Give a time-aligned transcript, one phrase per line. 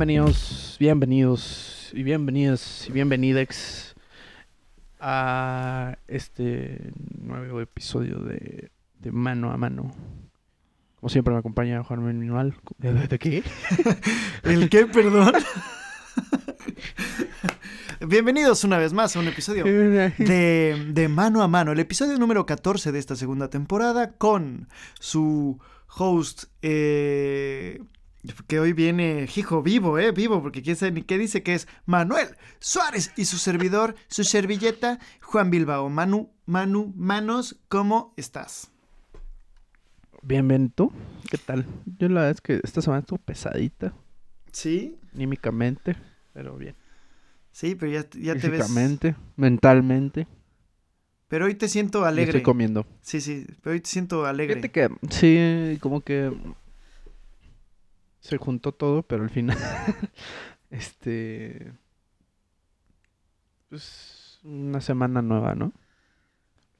[0.00, 3.94] Bienvenidos, bienvenidos y bienvenidas y bienvenidex
[4.98, 9.94] a este nuevo episodio de, de Mano a Mano.
[10.98, 12.54] Como siempre me acompaña Juan Manuel.
[12.78, 13.42] ¿De, qué?
[14.44, 15.34] ¿El qué, perdón?
[18.08, 22.46] Bienvenidos una vez más a un episodio de, de Mano a Mano, el episodio número
[22.46, 24.66] 14 de esta segunda temporada con
[24.98, 27.82] su host, eh,
[28.46, 31.68] que hoy viene, hijo, vivo, eh, vivo, porque quién sabe ni qué dice que es
[31.86, 35.88] Manuel Suárez y su servidor, su servilleta, Juan Bilbao.
[35.88, 38.70] Manu, Manu, Manos, ¿cómo estás?
[40.22, 40.92] Bien, bien, ¿tú?
[41.30, 41.64] ¿Qué tal?
[41.98, 43.94] Yo la verdad es que esta semana estuvo pesadita.
[44.52, 44.98] ¿Sí?
[45.14, 45.96] Anímicamente,
[46.34, 46.76] pero bien.
[47.52, 48.60] Sí, pero ya, ya te ves.
[48.62, 50.26] Físicamente, mentalmente.
[51.28, 52.30] Pero hoy te siento alegre.
[52.30, 52.86] Estoy comiendo.
[53.00, 54.56] Sí, sí, pero hoy te siento alegre.
[54.56, 56.32] Fíjate que, sí, como que
[58.20, 59.58] se juntó todo, pero al final,
[60.70, 61.72] este,
[63.68, 65.72] pues, una semana nueva, ¿no?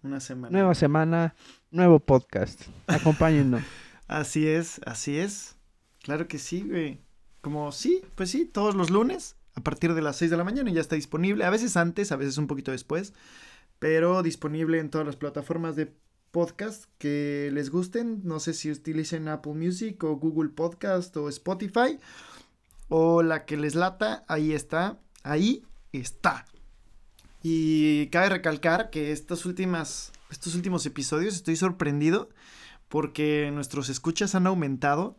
[0.02, 0.52] Una semana.
[0.52, 1.34] Nueva semana,
[1.70, 2.62] nuevo podcast.
[2.86, 3.62] Acompáñennos.
[4.08, 5.54] Así es, así es.
[6.02, 6.98] Claro que sí, güey.
[7.42, 10.70] Como sí, pues sí, todos los lunes a partir de las 6 de la mañana
[10.70, 11.44] ya está disponible.
[11.44, 13.12] A veces antes, a veces un poquito después.
[13.78, 15.94] Pero disponible en todas las plataformas de
[16.30, 18.20] podcast que les gusten.
[18.24, 21.98] No sé si utilicen Apple Music o Google Podcast o Spotify.
[22.88, 24.98] O la que les lata, ahí está.
[25.22, 26.44] Ahí está.
[27.42, 32.28] Y cabe recalcar que estas últimas, estos últimos episodios estoy sorprendido
[32.88, 35.16] porque nuestros escuchas han aumentado.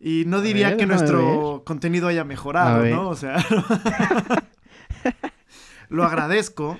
[0.00, 2.84] Y no diría ver, que nuestro contenido haya mejorado.
[2.84, 3.08] ¿no?
[3.08, 3.36] O sea,
[5.88, 6.78] lo agradezco,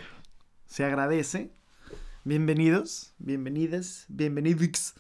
[0.67, 1.53] se agradece.
[2.25, 4.95] Bienvenidos, bienvenidas, bienvenidos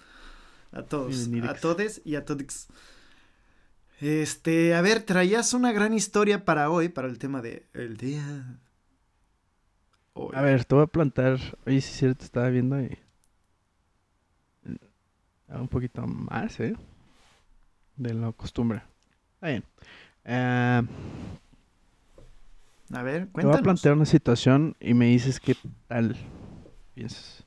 [0.72, 2.68] a todos, a todes y a todos.
[4.00, 8.58] Este, a ver, traías una gran historia para hoy, para el tema de el día.
[10.12, 10.32] Hoy.
[10.34, 11.38] A ver, te voy a plantar.
[11.66, 12.98] Oye, sí, es cierto, estaba viendo y.
[15.48, 16.76] ah, Un poquito más, ¿eh?
[17.96, 18.82] De lo costumbre.
[19.36, 19.64] Está bien.
[20.24, 20.82] Eh,
[22.92, 23.62] A ver, te voy a cuéntanos.
[23.62, 25.56] plantear una situación y me dices qué
[25.88, 26.16] tal
[26.94, 27.44] piensas.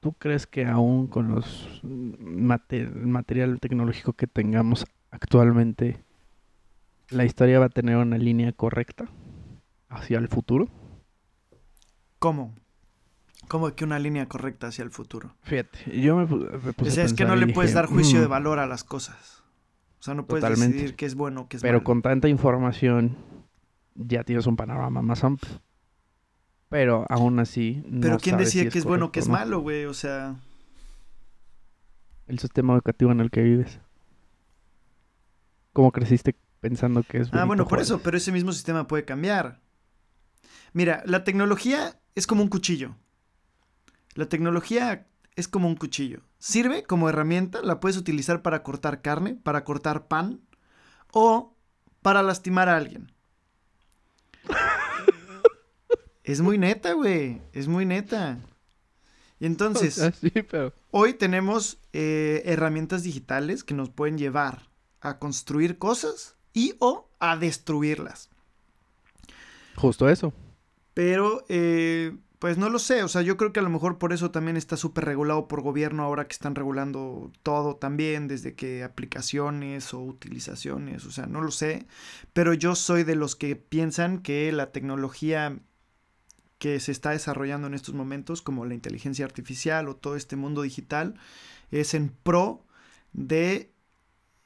[0.00, 6.02] ¿Tú crees que aún con los mate- el material tecnológico que tengamos actualmente,
[7.10, 9.08] la historia va a tener una línea correcta
[9.88, 10.68] hacia el futuro?
[12.18, 12.54] ¿Cómo?
[13.48, 15.34] ¿Cómo que una línea correcta hacia el futuro?
[15.42, 17.86] Fíjate, yo me, pu- me O puse a sea, es que no le puedes dar
[17.86, 19.42] juicio de "Mm, valor a las cosas.
[19.98, 20.74] O sea, no puedes Totalmente.
[20.76, 21.84] decidir qué es bueno, qué es Pero malo.
[21.84, 23.16] con tanta información
[23.94, 25.60] ya tienes un panorama más amplio.
[26.70, 27.82] Pero aún así.
[28.00, 29.32] Pero no ¿quién sabes decía si que es bueno, correcto que es no.
[29.34, 29.84] malo, güey?
[29.84, 30.36] O sea,
[32.26, 33.80] El sistema educativo en el que vives.
[35.72, 39.04] ¿Cómo creciste pensando que es ah, bonito bueno, por eso, pero ese mismo sistema puede
[39.04, 39.60] cambiar.
[40.72, 42.94] Mira, la tecnología es como un cuchillo.
[44.14, 46.20] La tecnología es como un cuchillo.
[46.38, 50.40] Sirve como herramienta, la puedes utilizar para cortar carne, para cortar pan
[51.12, 51.56] o
[52.02, 53.12] para lastimar a alguien.
[56.30, 57.40] Es muy neta, güey.
[57.52, 58.38] Es muy neta.
[59.38, 60.72] Y entonces, O sea, sí, pero.
[60.90, 64.68] Hoy tenemos eh, herramientas digitales que nos pueden llevar
[65.00, 68.30] a construir cosas y o a destruirlas.
[69.76, 70.32] Justo eso.
[70.94, 74.12] Pero, eh, pues no lo sé, o sea, yo creo que a lo mejor por
[74.12, 78.82] eso también está súper regulado por gobierno ahora que están regulando todo también, desde que
[78.82, 81.86] aplicaciones o utilizaciones, o sea, no lo sé.
[82.32, 85.58] Pero yo soy de los que piensan que la tecnología
[86.60, 90.62] que se está desarrollando en estos momentos, como la inteligencia artificial o todo este mundo
[90.62, 91.14] digital,
[91.70, 92.66] es en pro
[93.14, 93.72] de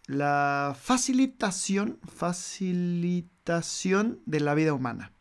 [0.07, 5.13] la facilitación, facilitación de la vida humana.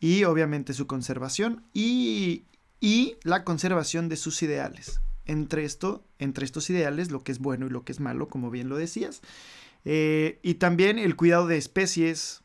[0.00, 2.46] Y obviamente su conservación y,
[2.80, 5.02] y la conservación de sus ideales.
[5.26, 8.50] Entre, esto, entre estos ideales, lo que es bueno y lo que es malo, como
[8.50, 9.20] bien lo decías.
[9.84, 12.44] Eh, y también el cuidado de especies,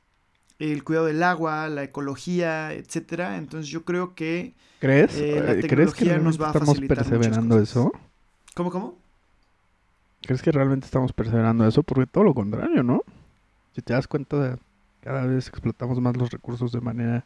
[0.60, 3.38] el cuidado del agua, la ecología, etcétera.
[3.38, 5.26] Entonces yo creo que ¿Crees?
[5.30, 7.64] Eh, la Eh, ¿Crees que tecnología nos va a estamos facilitar muchas perseverando cosas.
[7.64, 7.92] eso?
[8.56, 8.98] ¿Cómo, cómo?
[10.22, 11.84] ¿Crees que realmente estamos perseverando eso?
[11.84, 13.04] Porque todo lo contrario, ¿no?
[13.76, 14.60] Si te das cuenta, de-
[15.02, 17.26] cada vez explotamos más los recursos de manera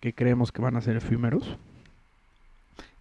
[0.00, 1.56] que creemos que van a ser efímeros.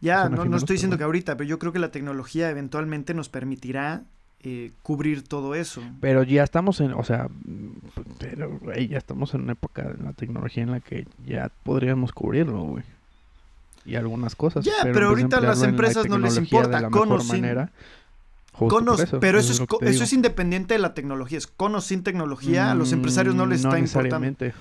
[0.01, 3.13] Ya, no, no estoy diciendo pero que ahorita, pero yo creo que la tecnología eventualmente
[3.13, 4.05] nos permitirá
[4.43, 5.81] eh, cubrir todo eso.
[6.01, 7.69] Pero ya estamos en, o sea, mm,
[8.19, 12.11] pero, güey, ya estamos en una época de la tecnología en la que ya podríamos
[12.11, 12.83] cubrirlo, güey.
[13.85, 14.65] Y algunas cosas.
[14.65, 17.21] Ya, pero de ahorita las la empresas no les importa, De la con o mejor
[17.21, 17.71] sin- manera,
[18.51, 18.85] con
[19.19, 21.37] pero eso, es, eso es independiente de la tecnología.
[21.37, 24.53] Es con o sin tecnología, a los empresarios no les mm, está importando.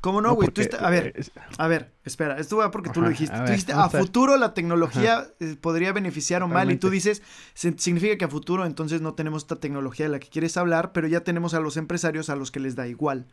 [0.00, 0.48] ¿Cómo no, güey?
[0.78, 1.14] a ver,
[1.58, 3.36] a ver, espera, esto va porque tú lo dijiste.
[3.36, 7.22] tú dijiste, a futuro la tecnología eh, podría beneficiar o mal, y tú dices,
[7.54, 11.08] significa que a futuro entonces no tenemos esta tecnología de la que quieres hablar, pero
[11.08, 13.26] ya tenemos a los empresarios a los que les da igual.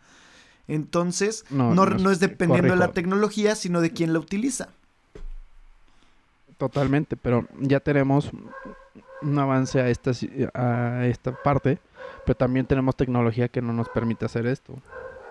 [0.67, 4.69] Entonces, no, no, es, dependiendo de la tecnología, sino de quién la utiliza.
[6.57, 8.31] Totalmente, pero ya tenemos
[9.21, 10.11] un avance a esta,
[10.53, 11.79] a esta parte,
[12.25, 14.81] pero también tenemos tecnología que no nos permite hacer esto.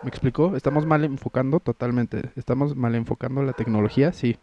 [0.03, 0.57] ¿Me explico?
[0.57, 2.31] Estamos mal enfocando totalmente.
[2.37, 4.37] Estamos mal enfocando la tecnología, sí.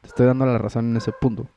[0.00, 1.48] Te estoy dando la razón en ese punto.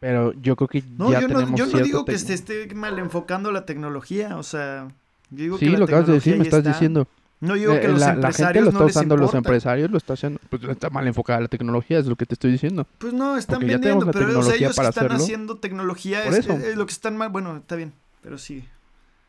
[0.00, 2.98] Pero yo creo que no, ya yo no, yo no digo que se esté mal
[2.98, 4.88] enfocando la tecnología, o sea,
[5.30, 7.08] yo digo sí, lo acabas de decir, me estás diciendo.
[7.40, 9.96] No digo que eh, los la, empresarios la gente lo está usando, los empresarios lo
[9.96, 12.86] está haciendo, pues está mal enfocada la tecnología, es lo que te estoy diciendo.
[12.98, 17.16] Pues no, están vendiendo, pero ellos que están haciendo tecnología es, es, lo que están
[17.16, 18.62] mal, bueno, está bien, pero sí.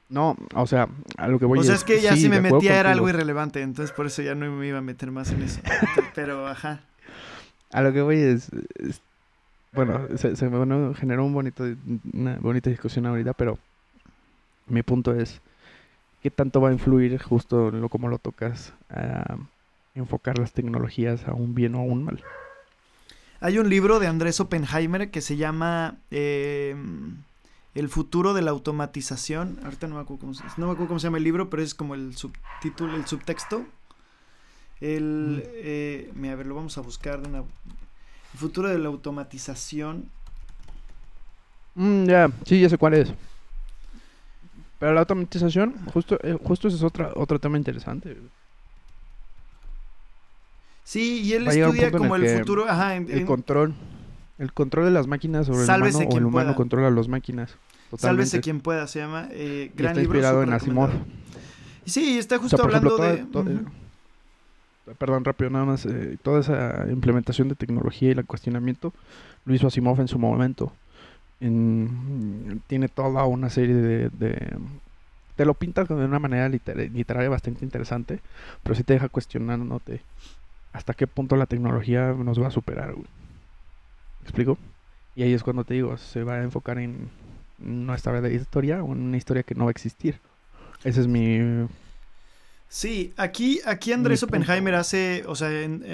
[0.07, 0.87] No, o sea,
[1.17, 3.09] a lo que voy a O sea, es que ya si me metía era algo
[3.09, 5.61] irrelevante, entonces por eso ya no me iba a meter más en eso.
[6.15, 6.81] Pero, ajá.
[7.71, 8.51] A lo que voy es,
[9.73, 11.65] bueno, se, se me generó un bonito,
[12.13, 13.57] una bonita discusión ahorita, pero
[14.67, 15.41] mi punto es,
[16.23, 19.37] ¿qué tanto va a influir justo en lo como lo tocas a
[19.93, 22.23] enfocar las tecnologías a un bien o a un mal?
[23.41, 25.95] Hay un libro de Andrés Oppenheimer que se llama...
[26.11, 26.75] Eh,
[27.75, 29.59] el futuro de la automatización.
[29.63, 31.61] Ahorita no me acuerdo cómo se, no me acuerdo cómo se llama el libro, pero
[31.61, 33.65] es como el subtítulo, el subtexto.
[34.79, 35.49] El, mm.
[35.53, 37.39] eh, a ver, lo vamos a buscar de una...
[37.39, 40.09] El futuro de la automatización.
[41.75, 43.13] Mm, ya, sí, ya sé cuál es.
[44.79, 48.17] Pero la automatización, justo, eh, justo ese es otra, otro tema interesante.
[50.83, 53.73] Sí, y él estudia como el, futuro, ajá, el control.
[54.37, 57.55] El control de las máquinas sobre el humano o el humano controla las máquinas.
[57.97, 59.29] Sálvese quien pueda, se llama.
[59.31, 60.89] Eh, gran está inspirado en Asimov.
[61.85, 63.25] Sí, está justo hablando de...
[64.99, 65.85] Perdón, rápido, nada más.
[65.85, 68.93] Eh, toda esa implementación de tecnología y el cuestionamiento
[69.45, 70.73] lo hizo Asimov en su momento.
[71.39, 74.57] tiene toda una serie de,
[75.35, 78.19] te lo pinta de una manera literaria bastante interesante,
[78.63, 80.01] pero sí te deja cuestionándote
[80.73, 82.93] hasta qué punto la tecnología nos va a superar.
[82.93, 83.07] Güey
[84.25, 84.57] explico?
[85.15, 87.09] Y ahí es cuando te digo, se va a enfocar en
[87.59, 90.19] nuestra historia o en una historia que no va a existir.
[90.83, 91.67] Ese es mi...
[92.67, 95.49] Sí, aquí, aquí Andrés Oppenheimer hace, o sea,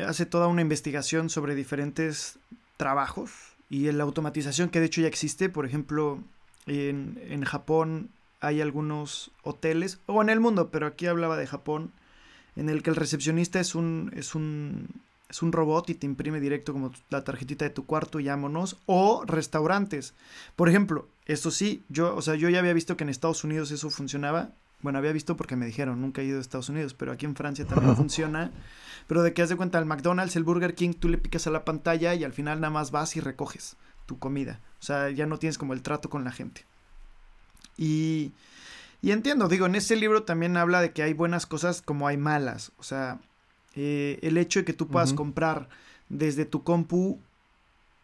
[0.07, 2.39] hace toda una investigación sobre diferentes
[2.77, 3.31] trabajos
[3.69, 5.49] y la automatización que de hecho ya existe.
[5.49, 6.19] Por ejemplo,
[6.65, 11.91] en, en Japón hay algunos hoteles, o en el mundo, pero aquí hablaba de Japón,
[12.55, 14.87] en el que el recepcionista es un, es un
[15.31, 18.77] es un robot y te imprime directo como la tarjetita de tu cuarto y vámonos.
[18.85, 20.13] O restaurantes.
[20.57, 23.71] Por ejemplo, esto sí, yo, o sea, yo ya había visto que en Estados Unidos
[23.71, 24.51] eso funcionaba.
[24.81, 27.35] Bueno, había visto porque me dijeron, nunca he ido a Estados Unidos, pero aquí en
[27.37, 28.51] Francia también funciona.
[29.07, 31.51] Pero de que haz de cuenta, el McDonald's, el Burger King, tú le picas a
[31.51, 34.59] la pantalla y al final nada más vas y recoges tu comida.
[34.81, 36.65] O sea, ya no tienes como el trato con la gente.
[37.77, 38.33] Y,
[39.01, 42.17] y entiendo, digo, en ese libro también habla de que hay buenas cosas como hay
[42.17, 42.73] malas.
[42.77, 43.19] O sea,
[43.75, 45.69] eh, el hecho de que tú puedas comprar
[46.09, 47.19] desde tu compu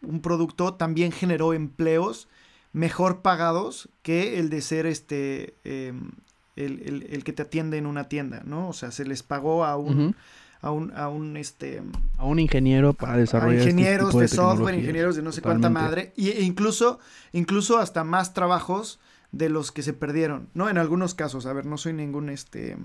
[0.02, 2.28] un producto también generó empleos
[2.72, 6.10] mejor pagados que el de ser este em,
[6.56, 8.68] el, que te atiende en una tienda, ¿no?
[8.68, 10.16] O sea, se les pagó a un,
[10.60, 11.82] a un, a un este
[12.16, 15.70] a un ingeniero para desarrollar a este ingenieros de, software, ingenieros de no sé cuánta
[15.70, 16.98] madre, e incluso,
[17.32, 18.98] incluso hasta más trabajos
[19.30, 20.68] de los que se perdieron, ¿no?
[20.68, 22.76] En algunos casos, a ver, no soy ningún este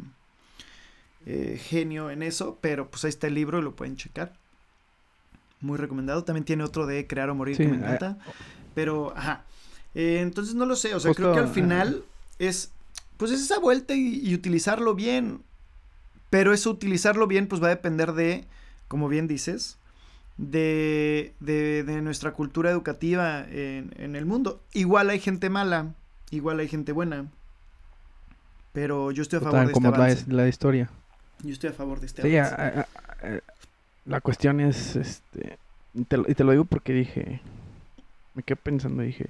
[1.25, 4.33] eh, genio en eso, pero pues ahí está el libro y lo pueden checar.
[5.61, 6.23] Muy recomendado.
[6.23, 8.17] También tiene otro de Crear o Morir que me encanta.
[8.75, 9.45] Pero, ajá.
[9.95, 12.03] Eh, entonces no lo sé, o sea, creo que al final
[12.39, 12.71] es,
[13.17, 15.41] pues es esa vuelta y, utilizarlo bien.
[16.29, 18.45] Pero eso utilizarlo bien, pues va a depender de,
[18.87, 19.77] como bien dices,
[20.37, 24.61] de, de, de nuestra cultura educativa en, en, el mundo.
[24.73, 25.93] Igual hay gente mala,
[26.31, 27.27] igual hay gente buena.
[28.73, 30.89] Pero yo estoy a favor de este como La, la historia.
[31.43, 32.29] Yo estoy a favor de este sí,
[34.05, 35.57] la cuestión es, este,
[35.93, 37.41] y te, lo digo porque dije,
[38.33, 39.29] me quedé pensando, dije,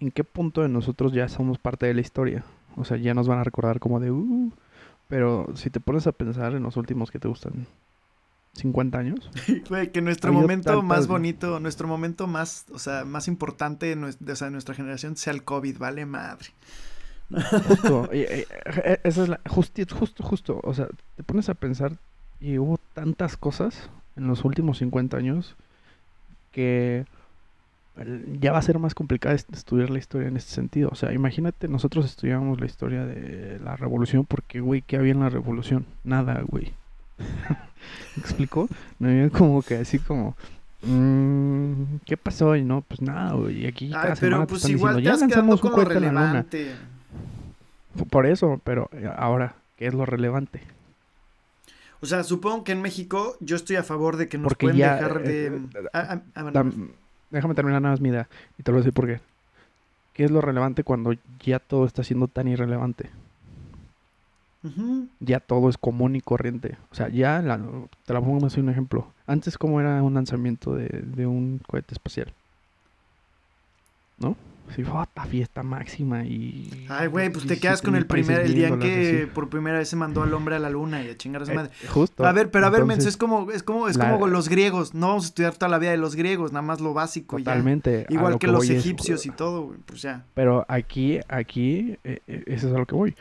[0.00, 2.44] ¿en qué punto de nosotros ya somos parte de la historia?
[2.76, 4.52] O sea, ya nos van a recordar como de, uh,
[5.08, 7.66] pero si te pones a pensar en los últimos que te gustan,
[8.54, 9.30] 50 años.
[9.92, 15.16] que nuestro momento más bonito, nuestro momento más, o sea, más importante de, nuestra generación
[15.16, 16.48] sea el COVID, vale madre.
[17.30, 18.46] Justo, eh,
[18.84, 21.92] eh, esa es la, justo, justo, justo, o sea, te pones a pensar
[22.40, 25.56] y hubo tantas cosas en los últimos 50 años
[26.52, 27.04] que
[28.40, 30.88] ya va a ser más complicado estudiar la historia en este sentido.
[30.92, 35.20] O sea, imagínate, nosotros estudiamos la historia de la revolución porque, güey, ¿qué había en
[35.20, 35.84] la revolución?
[36.04, 36.72] Nada, güey.
[38.16, 38.68] ¿Me explicó?
[38.98, 40.36] No había como que así como...
[40.82, 42.54] Mm, ¿Qué pasó?
[42.54, 43.66] Y no, pues nada, güey.
[43.66, 46.46] Aquí cada pero pues igual ya lanzamos un cohete a la
[48.04, 50.62] Por eso, pero eh, ahora, ¿qué es lo relevante?
[52.00, 55.22] O sea, supongo que en México yo estoy a favor de que nos pueden dejar
[55.24, 55.46] eh, de...
[55.56, 56.64] Eh, ah, ah, ah,
[57.30, 59.20] déjame terminar nada más mi idea y te lo voy a decir por qué.
[60.14, 63.10] ¿Qué es lo relevante cuando ya todo está siendo tan irrelevante?
[65.20, 66.76] Ya todo es común y corriente.
[66.90, 67.40] O sea, ya
[68.04, 69.06] te la pongo más un ejemplo.
[69.26, 72.32] Antes, ¿cómo era un lanzamiento de, de un cohete espacial?
[74.18, 74.36] ¿No?
[74.74, 76.86] Sí, oh, fiesta máxima y...
[76.88, 79.88] Ay, güey, pues te quedas con el primer, el día en que por primera vez
[79.88, 81.70] se mandó al hombre a la luna y a chingar a su eh, madre.
[81.88, 82.24] justo.
[82.24, 84.94] A ver, pero a ver, menso, es como, es como, es como los griegos.
[84.94, 88.06] No vamos a estudiar toda la vida de los griegos, nada más lo básico Totalmente.
[88.08, 90.24] Igual que, los egipcios y todo, güey, pues ya.
[90.34, 93.14] Pero aquí, aquí, eh, eh, eso es a lo que voy.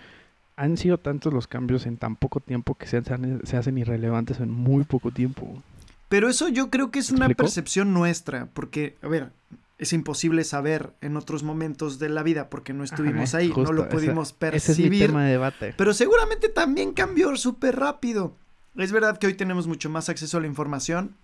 [0.55, 4.39] Han sido tantos los cambios en tan poco tiempo que se hacen, se hacen irrelevantes
[4.39, 5.61] en muy poco tiempo.
[6.09, 9.29] Pero eso yo creo que es una percepción nuestra, porque, a ver,
[9.77, 13.89] es imposible saber en otros momentos de la vida porque no estuvimos ahí, no lo
[13.89, 14.93] pudimos percibir.
[14.93, 15.73] Ese es tema de debate.
[15.77, 18.35] Pero seguramente también cambió súper rápido.
[18.75, 21.15] Es verdad que hoy tenemos mucho más acceso a la información,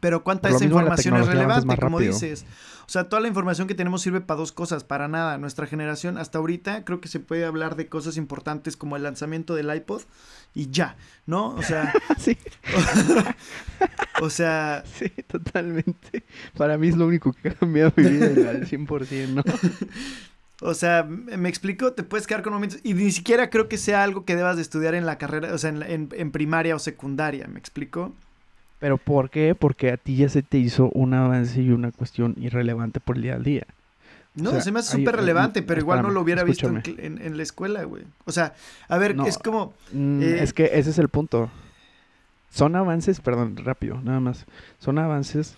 [0.00, 2.44] pero ¿cuánta esa información es relevante, como dices?
[2.86, 5.38] O sea, toda la información que tenemos sirve para dos cosas, para nada.
[5.38, 9.54] Nuestra generación hasta ahorita creo que se puede hablar de cosas importantes como el lanzamiento
[9.54, 10.02] del iPod
[10.54, 10.96] y ya,
[11.26, 11.48] ¿no?
[11.54, 12.36] O sea, sí.
[14.20, 16.24] o, sea, sí, totalmente.
[16.56, 19.42] Para mí es lo único que ha cambiado mi vida al 100%, ¿no?
[20.60, 24.04] O sea, me explico, te puedes quedar con momentos y ni siquiera creo que sea
[24.04, 27.48] algo que debas de estudiar en la carrera, o sea, en, en primaria o secundaria,
[27.48, 28.14] ¿me explico?
[28.78, 29.54] ¿Pero por qué?
[29.54, 33.22] Porque a ti ya se te hizo un avance y una cuestión irrelevante por el
[33.22, 33.66] día al día.
[34.34, 37.84] No, se me hace súper relevante, pero igual no lo hubiera visto en, la escuela,
[37.84, 38.02] güey.
[38.24, 38.54] O sea,
[38.88, 39.74] a ver, es como...
[39.92, 41.50] Mm, eh, es que ese es el punto.
[42.50, 44.44] Son avances, perdón, rápido, nada más.
[44.80, 45.56] Son avances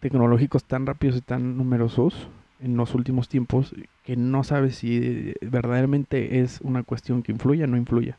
[0.00, 2.28] tecnológicos tan rápidos y tan numerosos
[2.60, 7.68] en los últimos tiempos que no sabes si verdaderamente es una cuestión que influya o
[7.68, 8.16] no influya.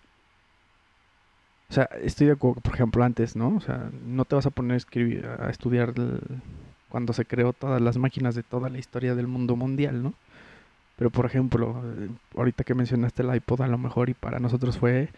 [1.70, 3.56] O sea, estoy de acuerdo, por ejemplo, antes, ¿no?
[3.56, 5.94] O sea, no te vas a poner a, escribir, a estudiar
[6.90, 10.14] cuando se creó todas las máquinas de toda la historia del mundo mundial, ¿no?
[10.98, 14.78] Pero, por ejemplo, eh, ahorita que mencionaste el iPod, a lo mejor y para nosotros
[14.78, 15.10] fue...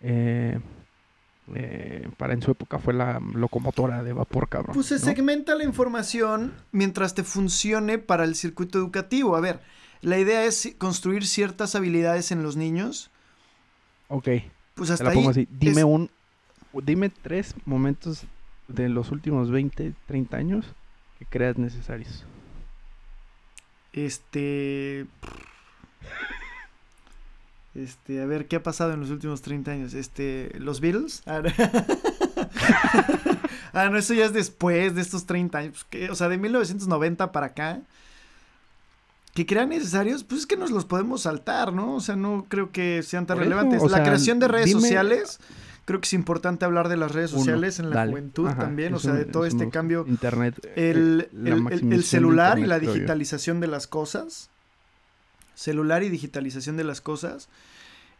[0.00, 0.58] Eh,
[1.54, 4.74] eh, para en su época fue la locomotora de vapor, cabrón.
[4.74, 9.34] Pues se segmenta la información mientras te funcione para el circuito educativo.
[9.34, 9.60] A ver,
[10.02, 13.10] la idea es construir ciertas habilidades en los niños.
[14.08, 14.28] Ok.
[14.74, 15.48] Pues hasta la pongo así.
[15.50, 16.10] Dime un.
[16.84, 18.24] Dime tres momentos
[18.68, 20.66] de los últimos 20, 30 años
[21.18, 22.24] que creas necesarios.
[23.92, 25.06] Este.
[27.74, 29.94] Este, a ver, ¿qué ha pasado en los últimos 30 años?
[29.94, 31.22] Este, ¿los Beatles?
[31.24, 31.40] Ah,
[33.72, 35.86] ah no, eso ya es después de estos 30 años.
[35.90, 37.80] Pues, o sea, de 1990 para acá
[39.34, 41.94] que crean necesarios, pues es que nos los podemos saltar, ¿no?
[41.94, 43.82] O sea, no creo que sean tan relevantes.
[43.90, 45.40] la creación de redes sociales,
[45.84, 49.14] creo que es importante hablar de las redes sociales en la juventud también, o sea,
[49.14, 50.04] de todo este cambio.
[50.06, 50.72] Internet.
[50.76, 54.50] El, el celular y la digitalización de las cosas.
[55.54, 57.48] Celular y digitalización de las cosas.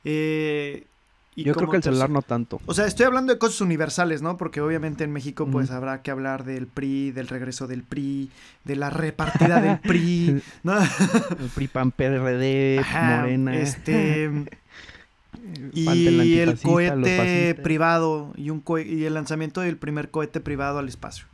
[0.04, 0.87] Eh,
[1.34, 2.60] yo creo que el celular no tanto.
[2.66, 4.36] O sea, estoy hablando de cosas universales, ¿no?
[4.36, 8.30] Porque obviamente en México pues habrá que hablar del PRI, del regreso del PRI,
[8.64, 10.78] de la repartida del PRI, ¿no?
[10.78, 13.56] el PRI PAN PRD, Morena.
[13.56, 14.30] Este
[15.72, 21.26] y el cohete privado y un y el lanzamiento del primer cohete privado al espacio.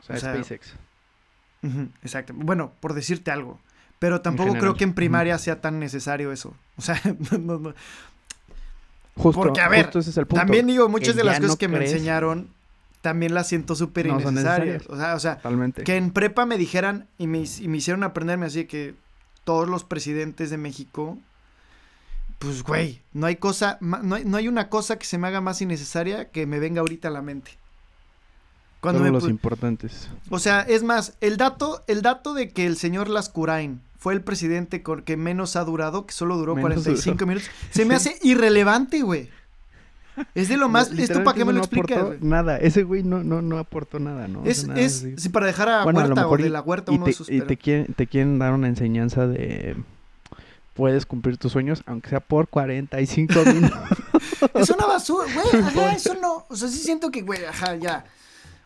[0.00, 0.74] O sea, SpaceX.
[2.02, 2.34] exacto.
[2.36, 3.60] Bueno, por decirte algo.
[3.98, 6.54] Pero tampoco creo que en primaria sea tan necesario eso.
[6.76, 7.00] O sea,
[7.40, 7.74] no, no,
[9.14, 9.90] porque, a ver,
[10.28, 12.48] también digo, muchas de las cosas que me enseñaron
[13.00, 14.84] también las siento súper innecesarias.
[14.88, 15.38] O sea, o sea
[15.84, 18.94] que en prepa me dijeran y me, y me hicieron aprenderme así que
[19.44, 21.18] todos los presidentes de México,
[22.38, 25.42] pues güey, no hay cosa, no hay, no hay una cosa que se me haga
[25.42, 27.52] más innecesaria que me venga ahorita a la mente.
[28.80, 30.08] Cuando Todos los importantes.
[30.30, 34.20] O sea, es más, el dato, el dato de que el señor Lascurain fue el
[34.20, 39.30] presidente que menos ha durado, que solo duró 45 minutos, se me hace irrelevante, güey.
[40.34, 40.90] Es de lo más.
[40.92, 42.20] ¿Esto para qué me lo explicas?
[42.20, 44.44] Nada, ese güey no, no, no aportó nada, ¿no?
[44.44, 47.30] Es, es sí, para dejar a Huerta o de la Huerta uno te, de sus.
[47.30, 49.74] Y te quieren, te quieren dar una enseñanza de.
[50.74, 53.78] Puedes cumplir tus sueños, aunque sea por 45 minutos.
[54.52, 55.64] es una basura, güey.
[55.64, 56.44] Ajá, eso no.
[56.50, 58.04] O sea, sí siento que, güey, ajá, ya.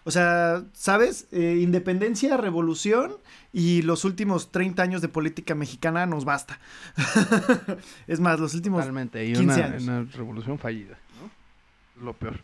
[0.08, 1.28] O sea, ¿sabes?
[1.32, 3.12] Eh, independencia, revolución
[3.52, 6.58] y los últimos 30 años de política mexicana nos basta.
[8.06, 9.26] es más, los últimos Totalmente.
[9.26, 9.82] Y 15 una, años.
[9.82, 12.02] una revolución fallida, ¿no?
[12.06, 12.40] Lo peor.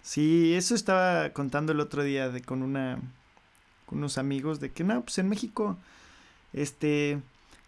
[0.00, 3.00] Sí, eso estaba contando el otro día de, con una
[3.86, 5.76] con unos amigos de que no, pues en México
[6.52, 7.18] este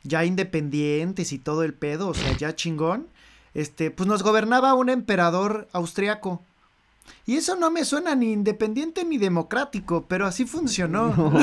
[0.05, 3.09] ya independientes y todo el pedo, o sea, ya chingón,
[3.55, 6.41] este pues nos gobernaba un emperador austriaco.
[7.27, 11.15] Y eso no me suena ni independiente ni democrático, pero así funcionó.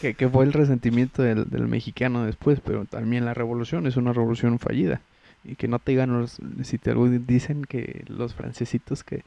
[0.00, 4.12] que, que fue el resentimiento del, del mexicano después, pero también la revolución es una
[4.12, 5.00] revolución fallida.
[5.44, 9.24] Y que no te digan los, si te dicen que los francesitos que,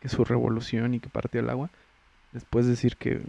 [0.00, 1.70] que su revolución y que partió el agua,
[2.32, 3.20] después decir que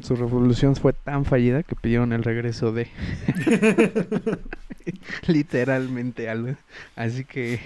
[0.00, 2.88] su revolución fue tan fallida que pidieron el regreso de
[5.26, 6.56] literalmente algo.
[6.96, 7.60] Así que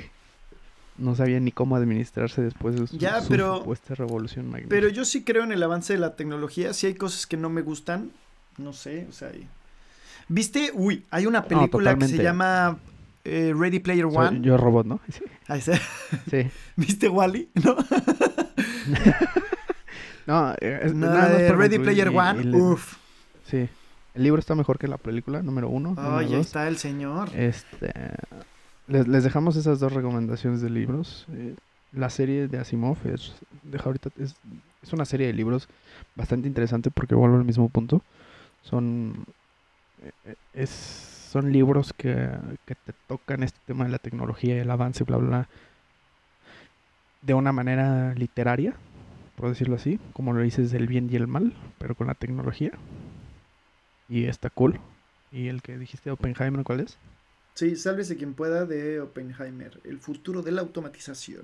[0.99, 4.69] no sabían ni cómo administrarse después de su, Ya, su pero- supuesta revolución magnífica.
[4.75, 6.73] Pero yo sí creo en el avance de la tecnología.
[6.73, 8.11] Si hay cosas que no me gustan,
[8.59, 9.31] no sé, o sea.
[10.28, 10.71] ¿Viste?
[10.75, 12.78] Uy, hay una película que se llama
[13.25, 14.40] eh, Ready Player Soy- One.
[14.43, 15.00] yo robot, ¿no?
[15.12, 15.23] Sí.
[15.47, 15.78] Ahí está.
[16.31, 16.50] sí.
[16.76, 17.49] ¿Viste Wally?
[17.64, 17.76] ¿No?
[20.26, 22.40] No, eh, es- No, nada más Ready Player y- One.
[22.43, 22.97] y les- Uf.
[23.47, 23.69] Sí.
[24.14, 25.95] El libro está mejor que la película, número uno.
[25.95, 26.47] número dos.
[26.47, 27.31] está el señor.
[27.35, 27.93] Este,
[28.88, 31.26] les, les dejamos esas dos recomendaciones de libros.
[31.33, 31.54] Eh,
[31.92, 34.35] la serie de Asimov es, deja ahorita, es,
[34.92, 35.68] una serie de libros
[36.16, 38.02] bastante interesante porque vuelvo al mismo punto.
[38.62, 39.26] Son,
[40.02, 42.30] eh, eh, es, son libros que,
[42.64, 45.49] que te tocan este tema de la tecnología y el avance, bla, bla, bla,
[47.23, 48.75] de una manera literaria,
[49.37, 52.73] por decirlo así, como lo dices del bien y el mal, pero con la tecnología.
[54.09, 54.80] Y está cool.
[55.30, 56.99] ¿Y el que dijiste Oppenheimer cuál es?
[57.58, 59.80] Sí, sálvese quien pueda de Oppenheimer.
[59.82, 61.42] El futuro de la automatización.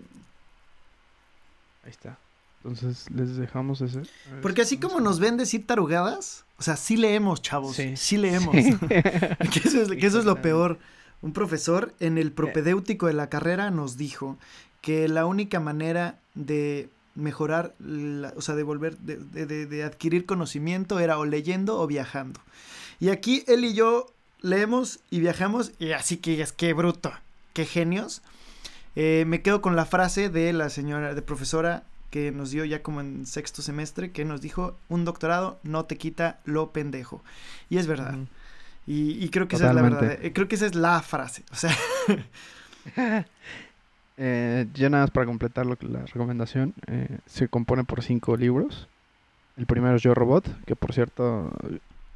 [1.85, 2.19] Ahí está.
[2.63, 4.03] Entonces les dejamos ese.
[4.41, 7.75] Porque así como nos ven decir tarugadas, o sea, sí leemos, chavos.
[7.75, 8.17] Sí, Sí.
[8.17, 8.55] leemos.
[8.55, 8.77] Sí.
[8.89, 10.79] que, eso es, que eso es lo peor.
[11.21, 14.39] Un profesor en el propedéutico de la carrera nos dijo
[14.83, 19.83] que la única manera de mejorar, la- o sea, de volver, de, de- de- de
[19.83, 22.39] adquirir conocimiento era o leyendo o viajando.
[23.01, 24.07] Y aquí él y yo
[24.45, 27.13] leemos y viajamos, y así que es que bruto,
[27.55, 28.23] qué genios.
[28.95, 32.81] Eh, me quedo con la frase de la señora, de profesora que nos dio ya
[32.83, 37.25] como en sexto semestre, que nos dijo, un doctorado no te quita lo pendejo.
[37.71, 38.15] Y es verdad.
[38.87, 40.19] Y, y creo que esa es la verdad.
[40.23, 41.43] eh, Creo que esa es la frase.
[41.51, 41.75] O sea,
[44.17, 48.37] Eh, ya nada más para completar lo que- la recomendación, eh, se compone por cinco
[48.37, 48.87] libros.
[49.57, 51.51] El primero es Yo Robot, que por cierto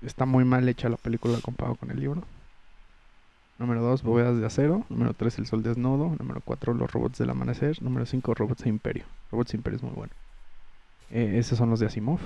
[0.02, 2.22] está muy mal hecha la película comparado con el libro.
[3.58, 4.84] Número dos, Bóvedas de Acero.
[4.88, 6.14] Número tres, El Sol Desnudo.
[6.18, 7.82] Número cuatro, Los Robots del Amanecer.
[7.82, 9.04] Número cinco, Robots de Imperio.
[9.32, 10.12] Robots de Imperio es muy bueno.
[11.10, 12.20] Eh, esos son los de Asimov.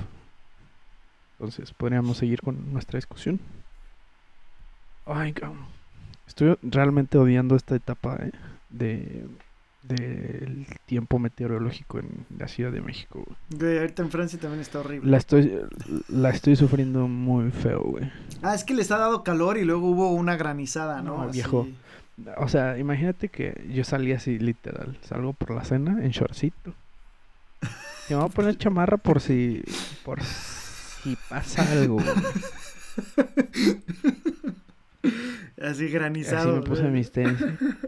[1.38, 3.40] Entonces podríamos seguir con nuestra discusión.
[5.06, 5.64] Ay, cabrón.
[6.26, 8.32] Estoy realmente odiando esta etapa eh,
[8.70, 9.26] de
[9.82, 13.24] del tiempo meteorológico en la Ciudad de México.
[13.50, 13.78] güey.
[13.78, 15.10] ahorita en Francia también está horrible.
[15.10, 15.52] La estoy
[16.08, 18.10] la estoy sufriendo muy feo, güey.
[18.42, 21.16] Ah, es que les ha dado calor y lugo hubo una granizada, ¿no?
[21.18, 21.32] No, Así.
[21.38, 21.68] viejo.
[22.36, 26.74] O sea, imagínate que yo salí así literal, salgo por la cena en shortcito.
[28.08, 29.62] Y me voy a poner chamarra por si
[30.04, 31.94] por si pasa algo.
[31.94, 32.06] güey.
[35.60, 36.56] Así Así granizado.
[36.56, 36.92] me puse güey.
[36.94, 37.38] mis tenis.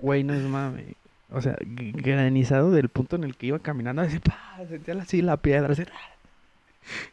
[0.00, 0.94] Güey, no es mame.
[1.34, 5.36] O sea, granizado del punto en el que iba caminando, así, pa, sentía así la
[5.36, 5.82] piedra, así.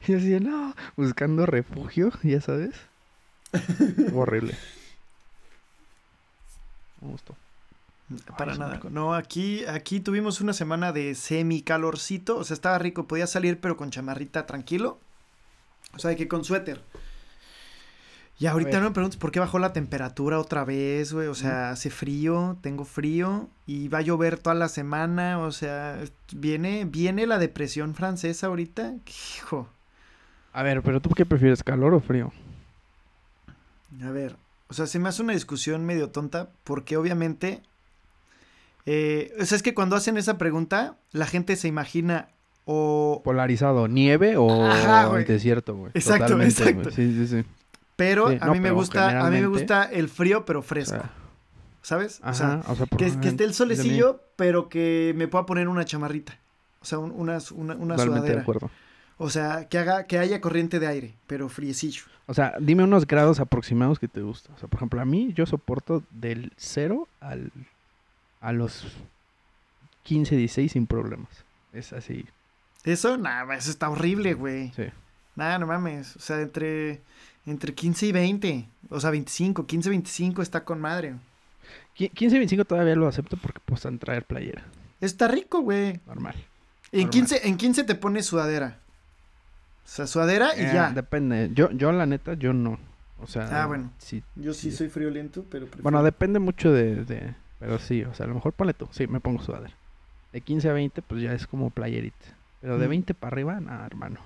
[0.08, 2.76] Y así, no, buscando refugio, ya sabes.
[4.14, 4.56] Horrible.
[7.02, 7.36] Me gustó.
[8.38, 8.80] Para Ay, nada.
[8.92, 12.38] No, aquí, aquí tuvimos una semana de semi calorcito.
[12.38, 13.08] O sea, estaba rico.
[13.08, 15.00] Podía salir, pero con chamarrita tranquilo.
[15.96, 16.82] O sea, que con suéter.
[18.42, 21.28] Y ahorita no me preguntes por qué bajó la temperatura otra vez, güey.
[21.28, 23.48] O sea, hace frío, tengo frío.
[23.68, 25.38] Y va a llover toda la semana.
[25.38, 26.00] O sea,
[26.34, 28.96] viene, viene la depresión francesa ahorita.
[29.06, 29.70] Hijo.
[30.54, 32.34] A ver, pero tú qué prefieres, calor o frío?
[34.04, 34.36] A ver,
[34.70, 37.62] o sea, se me hace una discusión medio tonta porque obviamente,
[38.88, 42.30] eh, o sea, es que cuando hacen esa pregunta, la gente se imagina
[42.66, 43.22] o...
[43.24, 45.92] Polarizado, nieve o Ajá, desierto, güey.
[45.94, 46.90] Exacto, Totalmente, exacto.
[46.90, 47.46] Sí, sí, sí.
[48.02, 50.64] Pero Sí, a no, mí me gusta, a mí me gusta el frío pero O
[50.64, 51.12] fresco, sea,
[51.84, 52.20] ¿sabes?
[52.26, 55.68] O sea, o sea, por que, que esté el solecillo, pero que me pueda poner
[55.68, 56.38] una chamarrita.
[56.82, 58.42] O sea, un- una, una, una Totalmente de sudadera.
[58.42, 58.72] acuerdo.
[59.20, 62.02] O sea, que haga, que haya corriente de aire, pero friecillo.
[62.26, 64.52] O sea, dime unos grados aproximados que te gusta.
[64.56, 67.52] O sea, por ejemplo, a mí yo soporto del 0 al,
[68.40, 68.88] a los
[70.04, 71.30] 15, 16 sin problemas.
[71.72, 72.26] Es así,
[72.84, 74.72] Eso, nada, eso está horrible, güey.
[74.76, 74.86] Sí.
[75.36, 76.16] Nada, no mames.
[76.16, 77.00] O sea, entre,
[77.46, 78.68] entre 15 y 20.
[78.90, 79.66] O sea, 25.
[79.66, 81.16] 15, 25 está con madre.
[81.98, 84.64] Qui- 15 y 25 todavía lo acepto porque pues en traer playera.
[85.00, 86.00] Está rico, güey.
[86.08, 86.36] Normal.
[86.92, 87.10] En Normal.
[87.12, 88.78] 15, en 15 te pones sudadera.
[89.86, 90.92] O sea, sudadera y Eh, ya.
[90.92, 91.50] Depende.
[91.54, 92.78] Yo, yo la neta, yo no.
[93.20, 93.92] O sea, Ah, bueno.
[93.98, 94.24] sí.
[94.36, 94.78] Yo sí sí.
[94.78, 98.34] soy friolento, pero prefiero- Bueno, depende mucho de, de- Pero sí, o sea, a lo
[98.36, 98.88] mejor ponle tú.
[98.92, 99.74] Sí, me pongo sudadera.
[100.34, 102.18] De 15 a 20, pues ya es como playerita.
[102.62, 102.90] Pero de Mm.
[102.90, 104.20] 20 para arriba, nada, hermano.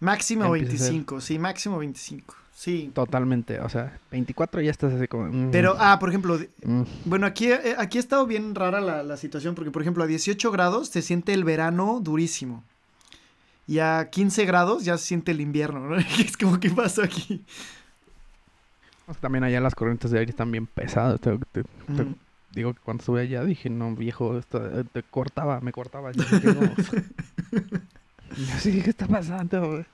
[0.00, 1.20] Máximo Ya empieza a ser- 25.
[1.20, 2.34] Sí, máximo 25.
[2.54, 2.90] Sí.
[2.94, 3.58] Totalmente.
[3.60, 5.24] O sea, 24 ya estás así como.
[5.32, 6.82] mm, Pero, ah, por ejemplo, mm.
[7.06, 10.06] bueno, aquí, eh, aquí ha estado bien rara la, la situación, porque, por ejemplo, a
[10.06, 12.62] 18 grados se siente el verano durísimo.
[13.66, 15.96] Y a 15 grados ya se siente el invierno, ¿no?
[16.18, 17.44] Es como, ¿qué pasó aquí?
[19.20, 21.20] También allá las corrientes de aire están bien pesadas.
[21.20, 22.14] Te- te- te-
[22.52, 26.12] digo que cuando estuve allá dije, no, viejo, esto eh, te cortaba, me cortaba.
[26.12, 26.60] Dije, no.
[28.36, 29.68] Yo sí, ¿qué está pasando?
[29.68, 29.86] güey?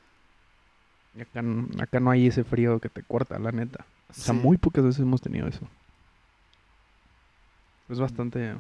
[1.21, 1.43] Acá,
[1.81, 3.87] acá no hay ese frío que te corta, la neta.
[4.11, 5.67] O sea, muy pocas veces hemos tenido eso.
[7.89, 8.57] Es bastante...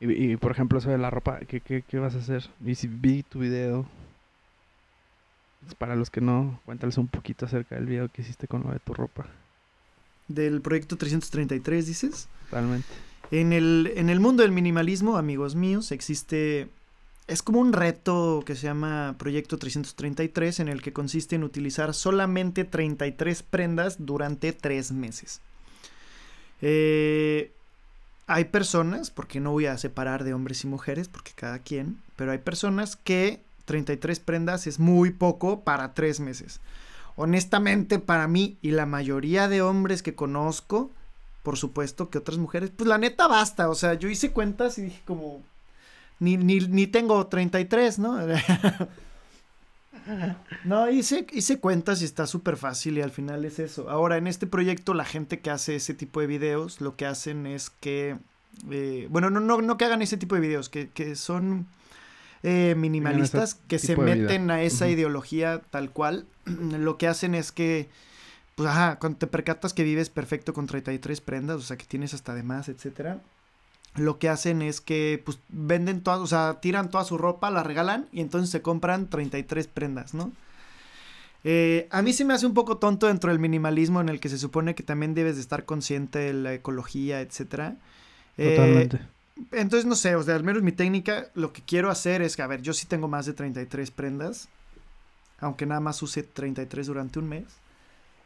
[0.00, 2.48] Y, y, por ejemplo, eso de la ropa, ¿qué, qué, qué vas a hacer?
[2.64, 3.84] Y si vi tu video...
[5.60, 8.72] pues, para los que no, cuéntales un poquito acerca del video que hiciste con lo
[8.72, 9.26] de tu ropa.
[10.28, 12.28] Del proyecto 333, dices.
[12.50, 12.88] Realmente.
[13.30, 16.68] En el, en el mundo del minimalismo, amigos míos, existe...
[17.28, 21.92] Es como un reto que se llama Proyecto 333, en el que consiste en utilizar
[21.92, 25.42] solamente 33 prendas durante 3 meses.
[26.62, 27.52] Eh,
[28.26, 32.32] hay personas, porque no voy a separar de hombres y mujeres, porque cada quien, pero
[32.32, 36.60] hay personas que 33 prendas es muy poco para 3 meses.
[37.14, 40.90] Honestamente, para mí y la mayoría de hombres que conozco,
[41.42, 44.82] por supuesto que otras mujeres, pues la neta basta, o sea, yo hice cuentas y
[44.82, 45.42] dije como,
[46.18, 48.18] ni, ni, ni tengo 33, ¿no?
[50.64, 53.90] no, hice, hice cuentas y está súper fácil y al final es eso.
[53.90, 57.46] Ahora, en este proyecto la gente que hace ese tipo de videos, lo que hacen
[57.46, 58.18] es que,
[58.70, 61.66] eh, bueno, no, no, no que hagan ese tipo de videos, que, que son
[62.42, 67.88] eh, minimalistas, que se meten a esa ideología tal cual, lo que hacen es que
[68.58, 72.12] pues ajá, cuando te percatas que vives perfecto con 33 prendas, o sea, que tienes
[72.12, 73.20] hasta de más, etcétera,
[73.94, 77.62] lo que hacen es que, pues, venden todas, o sea, tiran toda su ropa, la
[77.62, 80.32] regalan y entonces se compran 33 prendas, ¿no?
[81.44, 84.28] Eh, a mí se me hace un poco tonto dentro del minimalismo en el que
[84.28, 87.76] se supone que también debes de estar consciente de la ecología, etcétera.
[88.36, 89.00] Eh, Totalmente.
[89.52, 92.42] entonces, no sé, o sea, al menos mi técnica, lo que quiero hacer es que,
[92.42, 94.48] a ver, yo sí tengo más de 33 prendas,
[95.38, 97.44] aunque nada más use 33 durante un mes,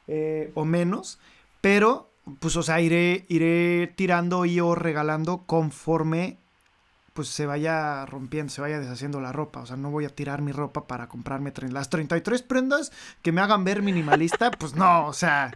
[0.09, 1.19] eh, o menos,
[1.61, 6.39] pero, pues, o sea, iré, iré tirando y o regalando conforme,
[7.13, 10.43] pues, se vaya rompiendo, se vaya deshaciendo la ropa, o sea, no voy a tirar
[10.43, 15.13] mi ropa para comprarme las 33 prendas que me hagan ver minimalista, pues no, o
[15.13, 15.53] sea...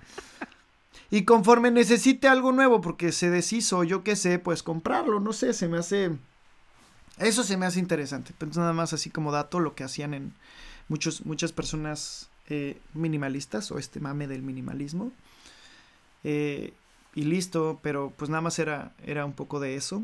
[1.08, 5.52] Y conforme necesite algo nuevo porque se deshizo, yo qué sé, pues comprarlo, no sé,
[5.52, 6.16] se me hace...
[7.18, 8.34] Eso se me hace interesante.
[8.36, 10.34] Pues nada más así como dato lo que hacían en
[10.88, 15.12] muchos, muchas personas eh, minimalistas o este mame del minimalismo.
[16.28, 16.72] Eh,
[17.14, 20.02] y listo, pero pues nada más era, era un poco de eso.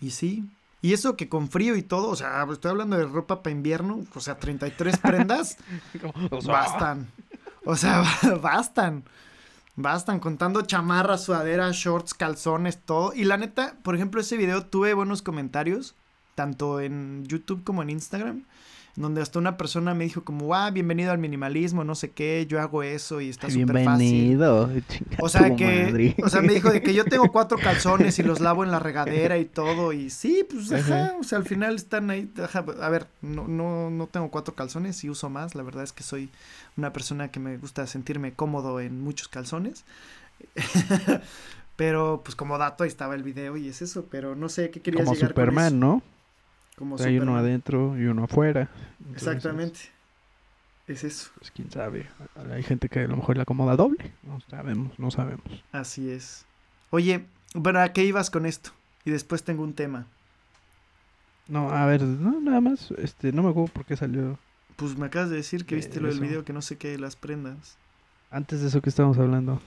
[0.00, 0.50] Y sí.
[0.82, 4.04] Y eso que con frío y todo, o sea, estoy hablando de ropa para invierno,
[4.12, 5.58] o sea, 33 prendas.
[6.44, 7.08] Bastan.
[7.64, 8.02] O sea,
[8.42, 9.04] bastan.
[9.76, 13.12] Bastan contando chamarras, sudaderas, shorts, calzones, todo.
[13.14, 15.94] Y la neta, por ejemplo, ese video tuve buenos comentarios,
[16.34, 18.44] tanto en YouTube como en Instagram,
[18.96, 22.60] donde hasta una persona me dijo como, ah, bienvenido al minimalismo, no sé qué, yo
[22.60, 24.12] hago eso y está súper fácil.
[24.12, 24.70] Bienvenido.
[25.20, 26.16] O sea que, madre.
[26.22, 28.78] o sea, me dijo de que yo tengo cuatro calzones y los lavo en la
[28.78, 31.16] regadera y todo y sí, pues ajá, Ajá.
[31.20, 35.02] o sea, al final están ahí, ajá, a ver, no, no, no tengo cuatro calzones
[35.04, 36.30] y uso más, la verdad es que soy
[36.76, 39.84] una persona que me gusta sentirme cómodo en muchos calzones.
[41.76, 44.80] pero pues como dato ahí estaba el video y es eso, pero no sé qué
[44.80, 45.76] querías Como llegar con Superman, eso?
[45.76, 46.02] ¿no?
[46.80, 48.70] Como Hay uno adentro y uno afuera.
[49.00, 49.80] Entonces, Exactamente.
[50.86, 52.06] Es eso, Pues quién sabe.
[52.50, 54.12] Hay gente que a lo mejor le acomoda doble.
[54.22, 55.44] No sabemos, no sabemos.
[55.72, 56.46] así es.
[56.88, 58.70] Oye, bueno, ¿a qué ibas con esto?
[59.04, 60.06] Y después tengo un tema.
[61.48, 62.90] No, a ver, no, nada más.
[62.92, 64.38] Este, no me acuerdo por qué salió.
[64.76, 66.96] Pues me acabas de decir que Eh, viste lo del video, que no sé qué,
[66.96, 67.76] las prendas.
[68.30, 69.60] Antes de eso que estábamos hablando.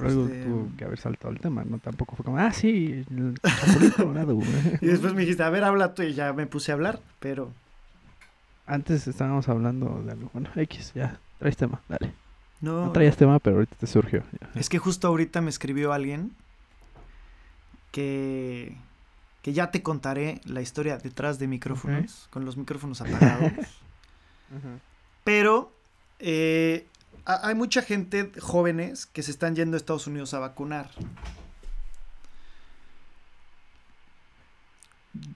[0.00, 1.78] Por algo Este, tuvo que haber saltado el tema, ¿no?
[1.78, 4.48] Tampoco fue como, ah, sí, el chapulín colorado, güey".
[4.80, 7.52] Y después me dijiste, a ver, habla tú, y ya me puse a hablar, pero
[8.66, 10.30] Antes estábamos hablando de algo.
[10.32, 11.18] Bueno, X, ya.
[11.38, 12.12] Traes tema, dale.
[12.60, 12.86] no.
[12.86, 14.22] No traías tema, pero ahorita te surgió.
[14.40, 14.50] ya.
[14.54, 16.32] Es que justo ahorita me escribió alguien
[17.90, 18.76] que
[19.42, 23.52] que ya te contaré la historia detrás de micrófonos, con los micrófonos apagados.
[25.24, 25.72] Pero
[26.18, 26.86] eh,
[27.24, 30.90] hay mucha gente, jóvenes, que se están yendo a Estados Unidos a vacunar.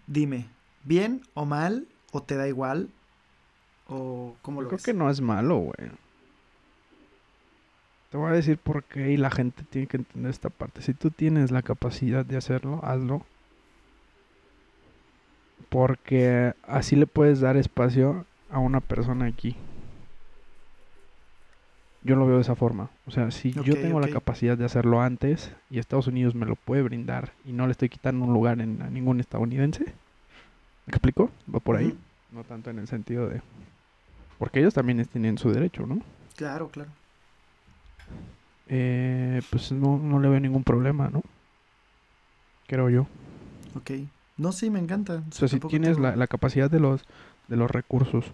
[0.07, 0.49] Dime,
[0.85, 1.87] ¿bien o mal?
[2.13, 2.91] ¿O te da igual?
[3.89, 5.91] ¿O cómo lo Creo que no es malo, güey.
[8.11, 10.83] Te voy a decir por qué y la gente tiene que entender esta parte.
[10.83, 13.27] Si tú tienes la capacidad de hacerlo, hazlo.
[15.69, 19.57] Porque así le puedes dar espacio a una persona aquí.
[22.05, 22.91] Yo lo veo de esa forma.
[23.07, 26.55] O sea, si yo tengo la capacidad de hacerlo antes y Estados Unidos me lo
[26.55, 31.31] puede brindar y no le estoy quitando un lugar en, a ningún estadounidense, ¿me explico?
[31.53, 31.97] Va por ahí.
[32.31, 33.41] No tanto en el sentido de...
[34.39, 36.01] Porque ellos también tienen su derecho, ¿no?
[36.37, 36.91] Claro, claro.
[38.69, 41.23] Eh, pues no, no le veo ningún problema, ¿no?
[42.67, 43.07] Creo yo.
[43.77, 43.93] Ok.
[44.37, 45.23] No, sí, me encanta.
[45.29, 47.05] O sea, si tienes la, la, capacidad de los,
[47.49, 48.25] de los recursos.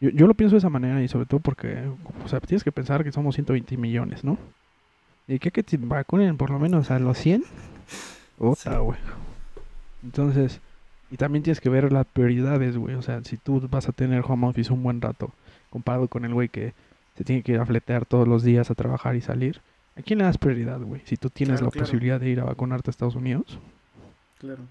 [0.00, 1.90] Yo, yo lo pienso de esa manera y sobre todo porque,
[2.24, 4.38] o sea, tienes que pensar que somos 120 millones, ¿no?
[5.26, 7.44] Y que que te vacunen por lo menos a los 100.
[8.38, 8.98] Otra, güey.
[10.02, 10.60] Entonces,
[11.10, 12.94] y también tienes que ver las prioridades, güey.
[12.94, 15.32] O sea, si tú vas a tener home office un buen rato,
[15.70, 16.72] comparado con el güey que
[17.16, 19.60] se tiene que ir a fletear todos los días a trabajar y salir,
[19.96, 21.02] ¿a quién le das prioridad, güey?
[21.04, 23.58] Si tú tienes la posibilidad de ir a vacunarte a Estados Unidos.
[24.38, 24.62] Claro.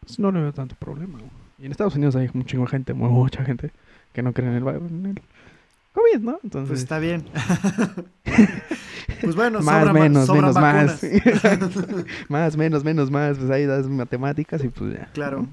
[0.00, 1.18] Pues no le veo tanto problema.
[1.58, 3.70] Y en Estados Unidos hay un chingo de gente, mucha gente,
[4.12, 5.20] que no cree en el,
[5.92, 6.38] COVID, ¿no?
[6.42, 6.68] Entonces...
[6.68, 7.24] Pues está bien.
[9.20, 11.02] pues bueno, más, menos, menos, más.
[12.28, 13.38] más, menos, menos, más.
[13.38, 15.10] Pues ahí das matemáticas y pues ya.
[15.12, 15.46] Claro.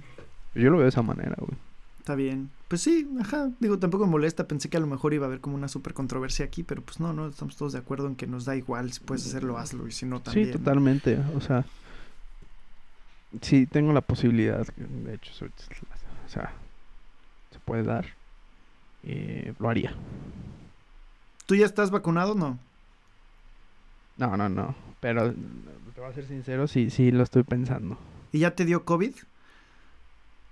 [0.56, 1.58] Yo lo veo de esa manera, güey.
[2.00, 2.50] Está bien.
[2.69, 3.50] Pues sí, ajá.
[3.60, 4.48] Digo, tampoco me molesta.
[4.48, 7.00] Pensé que a lo mejor iba a haber como una super controversia aquí, pero pues
[7.00, 7.28] no, no.
[7.28, 8.93] Estamos todos de acuerdo en que nos da igual.
[8.93, 9.88] Si puedes hacerlo, hazlo.
[9.88, 10.48] Y si no, también.
[10.48, 11.19] Sí, totalmente.
[11.36, 11.65] O sea,
[13.41, 16.54] sí tengo la posibilidad, de hecho, o sea,
[17.52, 18.06] se puede dar,
[19.03, 19.93] eh, lo haría.
[21.45, 22.59] ¿Tú ya estás vacunado o no?
[24.17, 27.97] No, no, no, pero te voy a ser sincero, sí, sí lo estoy pensando.
[28.31, 29.15] ¿Y ya te dio COVID?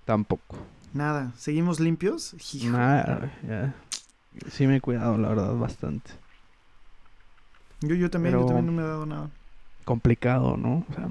[0.06, 0.58] Tampoco.
[0.94, 2.36] Nada, ¿seguimos limpios?
[2.64, 3.76] Nada, ya.
[4.50, 6.12] Sí me he cuidado, la verdad, bastante.
[7.82, 9.30] Yo, yo también, yo también no me he dado nada.
[9.84, 10.86] Complicado, ¿no?
[10.90, 11.10] O sea,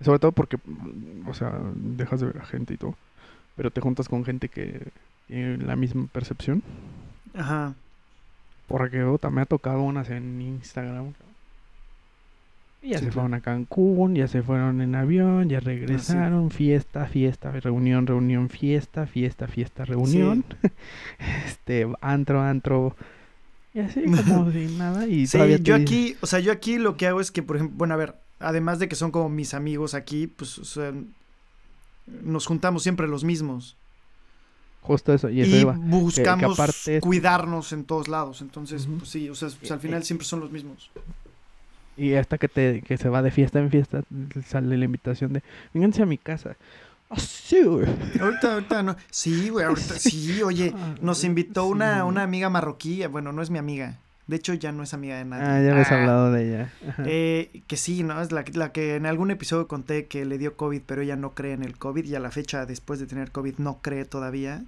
[0.00, 0.58] sobre todo porque,
[1.26, 2.94] o sea, dejas de ver a gente y todo.
[3.56, 4.92] Pero te juntas con gente que
[5.26, 6.62] tiene la misma percepción.
[7.34, 7.74] Ajá.
[8.68, 11.12] Porque otra, me ha tocado unas en Instagram.
[12.82, 17.50] Y ya se fueron a Cancún, ya se fueron en avión, ya regresaron, fiesta, fiesta,
[17.50, 20.44] reunión, reunión, fiesta, fiesta, fiesta, reunión.
[21.46, 22.94] este, antro, antro.
[23.72, 25.06] Y así como sin nada.
[25.06, 27.78] Y sí, yo aquí, o sea, yo aquí lo que hago es que, por ejemplo,
[27.78, 30.78] bueno, a ver, además de que son como mis amigos aquí, pues
[32.06, 33.78] nos juntamos siempre los mismos.
[34.84, 35.30] Justo eso.
[35.30, 36.58] Y, buscamos
[37.00, 38.42] cuidarnos en todos lados.
[38.42, 40.90] Entonces, pues sí, o sea, pues, al final siempre son los mismos.
[41.96, 44.02] Y hasta que, te, que se va de fiesta en fiesta,
[44.46, 45.42] sale la invitación de,
[45.72, 46.56] vénganse a mi casa.
[47.08, 47.86] Ah, sí, güey.
[48.20, 48.96] Ahorita, ahorita no.
[49.10, 53.48] Sí, güey, ahorita, sí, oye, ah, nos invitó una, una amiga marroquí, bueno, no es
[53.48, 55.44] mi amiga, de hecho, ya no es amiga de nadie.
[55.44, 56.72] Ah, ya habías ah, hablado de ella.
[57.04, 58.20] Eh, que sí, ¿no?
[58.22, 61.34] Es la, la, que en algún episodio conté que le dio COVID, pero ella no
[61.34, 64.64] cree en el COVID y a la fecha, después de tener COVID, no cree todavía.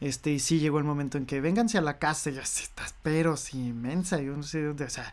[0.00, 2.94] Este, y sí llegó el momento en que vénganse a la casa, y ya estás,
[3.02, 5.12] pero sí, inmensa, yo no sé dónde, o sea,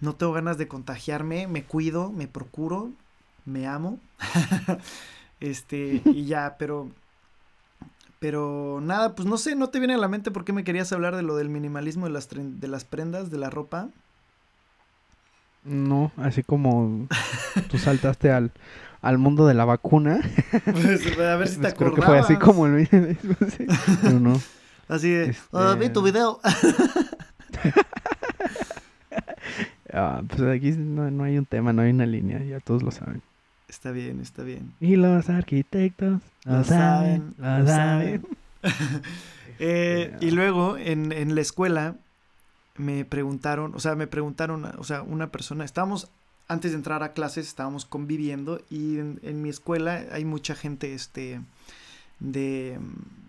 [0.00, 2.90] no tengo ganas de contagiarme, me cuido, me procuro,
[3.44, 3.98] me amo.
[5.40, 6.90] este, y ya, pero
[8.18, 10.92] pero nada, pues no sé, no te viene a la mente por qué me querías
[10.92, 13.88] hablar de lo del minimalismo de las, de las prendas, de la ropa.
[15.64, 17.06] No, así como
[17.70, 18.52] tú saltaste al,
[19.02, 20.20] al mundo de la vacuna.
[20.64, 23.36] Pues, a ver si te pues, Creo que fue así como el minimalismo,
[24.02, 24.40] Pero no.
[24.88, 25.74] Así de, este...
[25.78, 26.40] vi tu video.
[29.92, 32.90] ah, pues aquí no, no hay un tema, no hay una línea, ya todos lo
[32.90, 33.22] saben.
[33.68, 34.72] Está bien, está bien.
[34.80, 38.26] Y los arquitectos lo, saben, lo, saben.
[39.60, 41.96] Eh, y luego en, en, la escuela
[42.76, 46.12] me preguntaron, o sea, me preguntaron, o sea, una persona, estábamos,
[46.46, 50.94] antes de entrar a clases, estábamos conviviendo y en, en mi escuela hay mucha gente,
[50.94, 51.40] este,
[52.20, 52.78] de,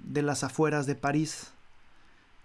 [0.04, 1.52] de las afueras de París,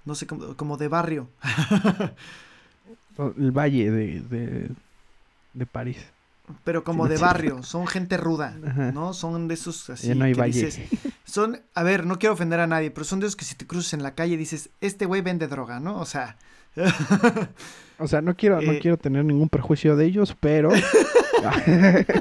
[0.07, 1.29] no sé, como, como de barrio.
[3.19, 4.71] El valle de, de,
[5.53, 6.14] de París
[6.63, 8.51] pero como de barrio, son gente ruda,
[8.93, 9.15] ¿no?
[9.15, 10.81] Son de esos así no hay que dices,
[11.25, 13.67] son, a ver, no quiero ofender a nadie, pero son de esos que si te
[13.67, 15.99] cruzas en la calle dices, este güey vende droga, ¿no?
[15.99, 16.37] O sea,
[17.99, 20.71] o sea, no quiero no eh, quiero tener ningún perjuicio de ellos, pero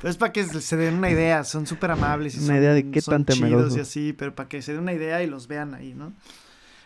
[0.00, 2.34] Pues para que se den una idea, son súper amables.
[2.36, 3.78] Y Una son- idea de qué son tan chidos temeroso.
[3.78, 6.12] y así, pero para que se den una idea y los vean ahí, ¿no?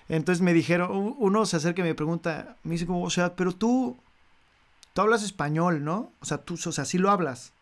[0.08, 3.52] Entonces me dijeron, uno se acerca y me pregunta, me dice como, o sea, pero
[3.52, 3.96] tú,
[5.00, 6.12] tú hablas español, ¿no?
[6.20, 7.52] O sea, tú, o sea, sí lo hablas.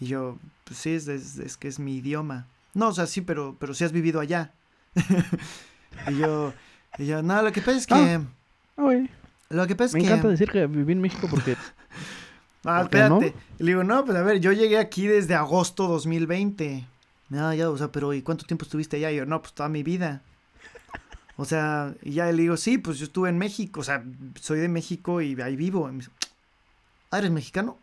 [0.00, 2.46] Y yo, pues sí, es, es- es que es mi idioma.
[2.74, 4.52] No, o sea, sí, pero, pero sí has vivido allá.
[6.08, 6.52] y yo,
[6.98, 8.20] y yo, no, lo que pasa es que, Ah,
[8.76, 9.10] güey.
[9.50, 10.06] lo que pasa es Me que...
[10.06, 11.56] encanta decir que viví en México porque
[12.64, 13.16] Ah, ¿Por qué no?
[13.20, 13.38] espérate.
[13.58, 16.86] Y le digo, no, pues a ver, yo llegué aquí desde agosto 2020.
[17.30, 19.10] No, ya, o sea, pero ¿y cuánto tiempo estuviste allá?
[19.12, 20.22] Y yo, no, pues toda mi vida.
[21.36, 24.04] O sea, y ya le digo, sí, pues yo estuve en México, o sea,
[24.40, 25.88] soy de México y ahí vivo.
[25.88, 26.10] Y me dice,
[27.10, 27.78] ah, ¿eres mexicano?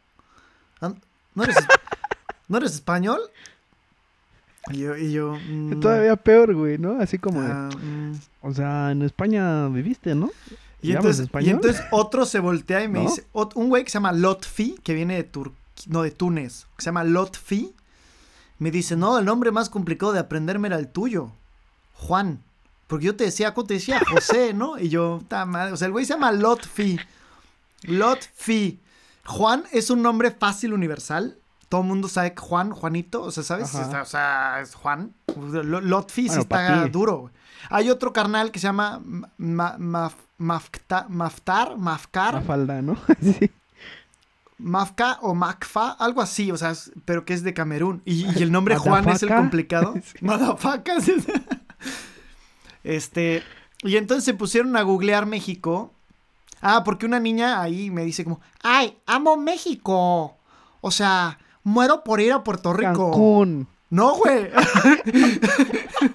[0.81, 0.93] Ah,
[1.33, 1.67] ¿No eres, es-
[2.47, 3.19] ¿no eres español?
[4.71, 6.99] Y yo, y yo, mm, todavía peor, güey, ¿no?
[6.99, 8.13] Así como, de, ah, mm.
[8.41, 10.31] o sea, en España viviste, ¿no?
[10.81, 13.09] Y entonces, y entonces otro se voltea y me ¿No?
[13.09, 15.51] dice, un güey que se llama Lotfi, que viene de Tur
[15.87, 17.73] no, de Túnez, que se llama Lotfi,
[18.59, 21.31] me dice, no, el nombre más complicado de aprenderme era el tuyo,
[21.93, 22.41] Juan.
[22.87, 23.99] Porque yo te decía, ¿cómo te decía?
[24.07, 24.77] José, ¿no?
[24.79, 26.99] Y yo, madre, o sea, el güey se llama Lotfi.
[27.83, 28.79] Lotfi.
[29.25, 31.37] Juan es un nombre fácil universal.
[31.69, 33.73] Todo el mundo sabe que Juan, Juanito, o sea, ¿sabes?
[33.73, 35.13] Está- o sea, es Juan.
[35.35, 37.31] Lo- Lotfi sí Bueno, está duro.
[37.69, 42.95] Hay otro carnal que se llama Ma- Ma- Maf- Mafta- Maftar, Mafcar, La falda, ¿no?
[43.21, 43.49] sí.
[44.57, 48.01] Mafka o Macfa, algo así, o sea, es- pero que es de Camerún.
[48.05, 49.93] Y, y el nombre Juan es el complicado.
[50.03, 50.11] Sí.
[51.01, 51.13] Sí.
[52.83, 53.41] Este,
[53.81, 55.94] y entonces se pusieron a googlear México.
[56.67, 60.35] Ah, porque una niña ahí me dice como, ay, amo México.
[60.81, 63.11] O sea, muero por ir a Puerto Rico.
[63.11, 63.67] Cancún.
[63.91, 64.49] No, güey.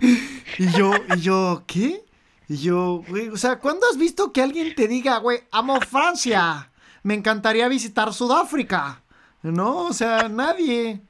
[0.58, 2.04] y yo, y yo, ¿qué?
[2.48, 6.72] Y yo, güey, o sea, ¿cuándo has visto que alguien te diga, güey, amo Francia?
[7.04, 9.02] Me encantaría visitar Sudáfrica.
[9.42, 11.00] No, o sea, nadie.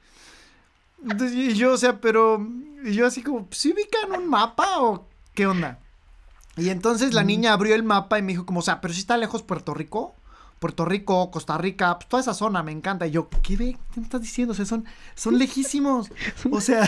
[1.01, 2.47] Entonces, y yo, o sea, pero,
[2.85, 5.79] y yo así como, ¿sí ubican un mapa o qué onda?
[6.57, 8.99] Y entonces la niña abrió el mapa y me dijo como, o sea, pero si
[8.99, 10.15] está lejos Puerto Rico.
[10.59, 13.07] Puerto Rico, Costa Rica, pues toda esa zona me encanta.
[13.07, 13.77] Y yo, ¿qué ve?
[13.93, 14.51] ¿Qué me estás diciendo?
[14.51, 14.85] O sea, son,
[15.15, 16.11] son lejísimos.
[16.51, 16.87] O sea,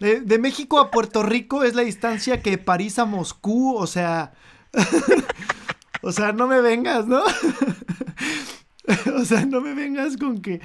[0.00, 3.74] de, de México a Puerto Rico es la distancia que de París a Moscú.
[3.74, 4.34] O sea,
[6.02, 7.22] o sea, no me vengas, ¿no?
[9.16, 10.60] o sea, no me vengas con que...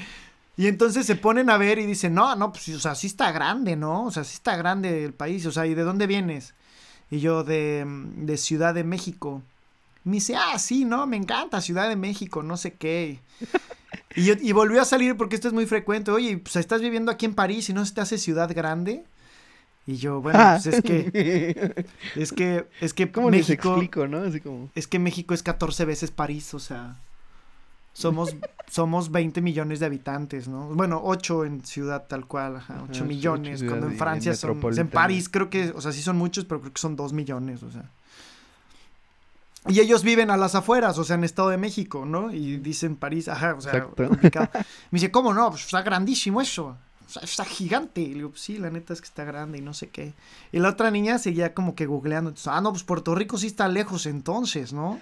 [0.58, 3.32] Y entonces se ponen a ver y dicen, no, no, pues, o sea, sí está
[3.32, 4.06] grande, ¿no?
[4.06, 5.46] O sea, sí está grande el país.
[5.46, 6.54] O sea, ¿y de dónde vienes?
[7.12, 9.41] Y yo, de, de Ciudad de México.
[10.04, 13.20] Me dice, ah, sí, no, me encanta Ciudad de México, no sé qué.
[14.15, 16.12] Y, yo, y volvió a salir porque esto es muy frecuente.
[16.12, 19.04] Oye, pues estás viviendo aquí en París y no se te hace ciudad grande.
[19.88, 24.20] Y yo, bueno, pues es que, es que, es que ¿Cómo les explico, no?
[24.20, 24.70] Así como...
[24.74, 26.96] es que México es 14 veces París, o sea,
[27.96, 28.36] somos,
[28.70, 30.68] somos 20 millones de habitantes, ¿no?
[30.68, 34.36] Bueno, 8 en ciudad tal cual, ajá, 8 Ajá, sí, ocho millones, cuando en Francia
[34.36, 34.90] son, en.
[34.90, 37.72] París creo que, o sea, sí son muchos, pero creo que son 2 millones, o
[37.72, 37.90] sea.
[39.68, 42.32] Y ellos viven a las afueras, o sea, en Estado de México, ¿no?
[42.34, 44.08] Y dicen París, ajá, o sea, Exacto.
[44.08, 44.50] complicado.
[44.92, 45.50] Me dice, ¿cómo no?
[45.50, 46.78] Pues está grandísimo eso.
[47.08, 48.02] O sea, está gigante.
[48.02, 50.14] Y le digo, "Pues sí, la neta es que está grande y no sé qué.
[50.52, 52.30] Y la otra niña seguía como que googleando.
[52.30, 55.00] Entonces, ah, no, pues Puerto Rico sí está lejos entonces, ¿no?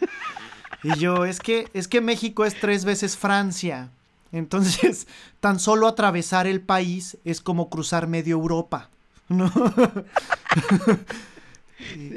[0.82, 3.90] Y yo, es que, es que México es tres veces Francia.
[4.32, 5.08] Entonces,
[5.40, 8.90] tan solo atravesar el país es como cruzar medio Europa,
[9.30, 9.46] ¿no?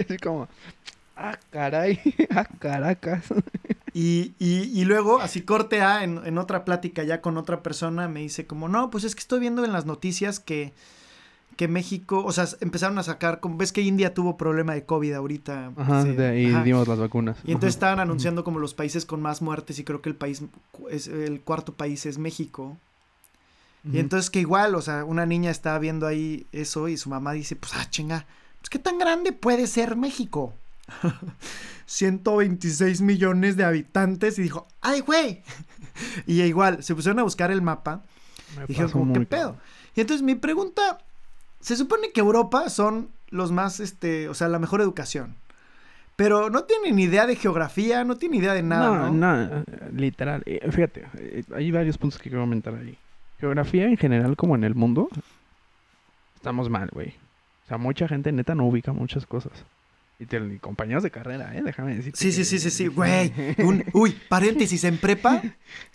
[0.00, 0.48] Así como...
[1.16, 1.98] Ah, caray.
[2.30, 3.24] Ah, Caracas.
[3.94, 8.08] Y, y, y luego, así corte A, en, en otra plática ya con otra persona,
[8.08, 10.74] me dice como, no, pues es que estoy viendo en las noticias que,
[11.56, 15.14] que México, o sea, empezaron a sacar, como ves que India tuvo problema de COVID
[15.14, 15.72] ahorita.
[15.76, 16.62] Ajá, de ahí ajá.
[16.62, 17.38] dimos las vacunas.
[17.44, 20.42] Y entonces estaban anunciando como los países con más muertes y creo que el país,
[20.90, 22.76] es, el cuarto país es México.
[23.92, 27.32] Y entonces que igual, o sea, una niña estaba viendo ahí eso y su mamá
[27.32, 28.26] dice, pues, ah, chinga,
[28.58, 30.52] pues, ¿qué tan grande puede ser México?
[31.86, 35.42] 126 millones de habitantes y dijo, ay, güey.
[36.26, 38.02] y igual, se pusieron a buscar el mapa
[38.56, 39.56] Me y dijeron, como, ¿qué pedo?
[39.94, 40.98] Y entonces mi pregunta,
[41.66, 45.34] se supone que Europa son los más, este, o sea, la mejor educación.
[46.14, 49.12] Pero no tienen idea de geografía, no tienen idea de nada, ¿no?
[49.12, 50.42] no, no, literal.
[50.46, 52.96] eh, Fíjate, eh, hay varios puntos que quiero comentar ahí.
[53.40, 55.08] Geografía en general, como en el mundo,
[56.36, 57.08] estamos mal, güey.
[57.64, 59.52] O sea, mucha gente neta no ubica muchas cosas.
[60.18, 61.62] Y, te- y compañeros de carrera, ¿eh?
[61.62, 62.18] Déjame decirte.
[62.18, 63.32] Sí, sí, sí, sí, sí, güey.
[63.58, 65.42] Un- uy, paréntesis, en prepa,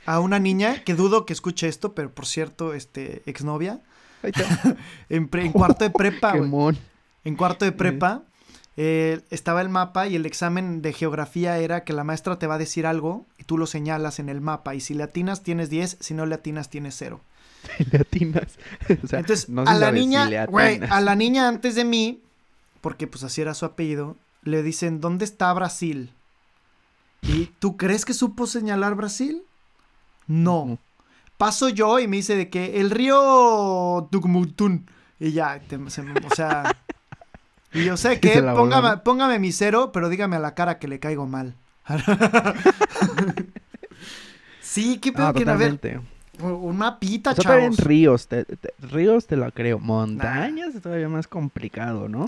[0.06, 3.80] a una niña, que dudo que escuche esto, pero por cierto, este, exnovia,
[4.24, 4.76] Ahí está.
[5.10, 6.78] en, pre- en cuarto de prepa, güey,
[7.24, 8.24] en cuarto de prepa,
[8.78, 12.56] eh, estaba el mapa y el examen de geografía era que la maestra te va
[12.56, 15.70] a decir algo y tú lo señalas en el mapa y si le atinas tienes
[15.70, 17.20] 10, si no le atinas tienes 0.
[17.78, 18.58] Si le atinas.
[19.04, 22.22] O sea, Entonces, no a la si niña, güey, a la niña antes de mí,
[22.82, 26.12] porque pues así era su apellido, le dicen, ¿dónde está Brasil?
[27.22, 29.44] ¿Y tú crees que supo señalar Brasil?
[30.26, 30.80] No.
[31.42, 34.86] Paso yo y me dice de que el río Tugmutun.
[35.20, 36.76] Y ya, te- se- o sea...
[37.74, 41.00] Y yo sé que póngame, póngame mi cero, pero dígame a la cara que le
[41.00, 41.56] caigo mal.
[44.62, 45.78] sí, qué pedo Ah, que a ver.
[45.78, 46.00] totalmente.
[46.40, 49.80] Un mapita, O sea, en ríos, te- te- ríos te lo creo.
[49.80, 52.28] Montañas es todavía más complicado, ¿no?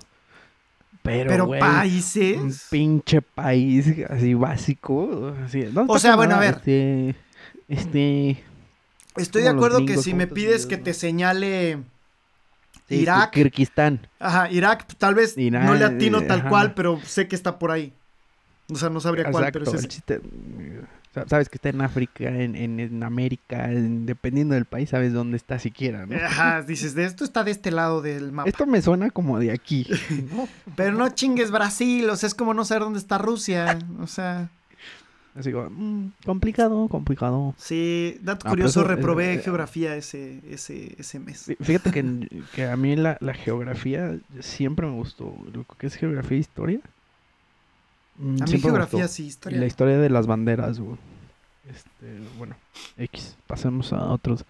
[1.03, 2.68] Pero, Pero güey, un países.
[2.72, 5.36] pinche país así básico.
[5.45, 6.55] Así, ¿dónde O sea, bueno, a ver.
[6.55, 7.16] Este,
[7.68, 8.43] este,
[9.18, 10.84] Estoy de acuerdo que si me pides que ¿no?
[10.84, 11.80] te señale
[12.88, 13.32] sí, Irak.
[13.32, 14.07] Kirguistán.
[14.20, 16.49] Ajá, Irak, tal vez no le atino eh, tal ajá.
[16.49, 17.93] cual, pero sé que está por ahí.
[18.72, 20.22] O sea, no sabría cuál, pero es el chiste,
[21.28, 25.38] sabes que está en África, en, en, en América, en- dependiendo del país, sabes dónde
[25.38, 26.16] está siquiera, ¿no?
[26.16, 28.49] Ajá, dices, de esto está de este lado del mapa.
[28.49, 29.86] Esto me suena como de aquí,
[30.34, 30.47] ¿no?
[30.76, 33.78] Pero no chingues Brasil, o sea, es como no saber dónde está Rusia.
[33.99, 34.49] O sea,
[35.36, 37.55] Así como, mm, complicado, complicado.
[37.57, 41.47] sí, dato pero curioso, es- reprobé eh, geografía ese, ese, ese mes.
[41.49, 45.36] Fí- Fíjate que, que a mí la, la geografía siempre me gustó.
[45.51, 46.79] Lo que es geografía e historia.
[48.19, 49.59] A mí geografía sí, Y historia.
[49.59, 50.97] la historia de las banderas, güey.
[51.67, 52.55] Este, bueno,
[52.97, 53.36] X.
[53.47, 54.45] Pasemos a otros.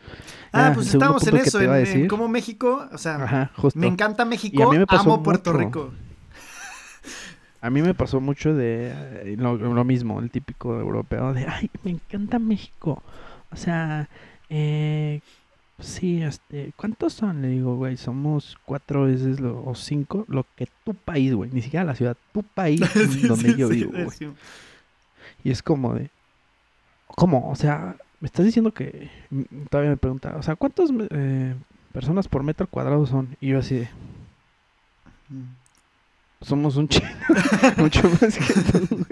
[0.52, 1.72] Ah, Ya, pues estamos en eso, en,
[2.02, 5.24] en cómo México, o sea, Ajá, me encanta Y a México, mí me pasó amo
[5.24, 5.64] Puerto mucho.
[5.66, 5.94] Rico.
[7.64, 11.70] A mí me pasó mucho de eh, lo, lo mismo, el típico europeo de, ay,
[11.84, 13.02] me encanta México.
[13.52, 14.10] O sea,
[14.50, 15.22] eh,
[15.80, 17.42] sí, este, ¿cuántos son?
[17.42, 21.62] Le digo, güey, somos cuatro veces lo, o cinco, lo que tu país, güey, ni
[21.62, 24.34] siquiera la ciudad, tu país Sí, donde sí, yo sí, vivo, güey.
[25.46, 26.10] Y es como de,
[27.08, 27.50] ¿cómo?
[27.50, 30.90] O sea, me estás diciendo que, mm, todavía me pregunta, o sea, ¿cuántas
[31.94, 33.38] personas por metro cuadrado son?
[33.40, 33.90] Y yo así de,
[35.30, 35.63] Mm.
[36.44, 37.08] Somos un chingo,
[37.78, 39.06] mucho más que tú.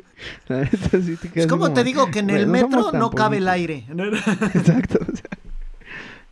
[0.47, 3.09] La neta, sí te Es como como, te digo que en el no metro no
[3.11, 3.85] cabe el aire.
[3.89, 5.29] Exacto, o sea.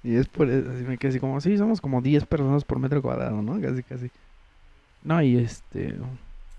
[0.04, 2.80] Y es por eso, así me quedé así como, sí, somos como 10 personas por
[2.80, 3.60] metro cuadrado, ¿no?
[3.62, 4.12] Casi, casi.
[5.04, 5.95] No, y este,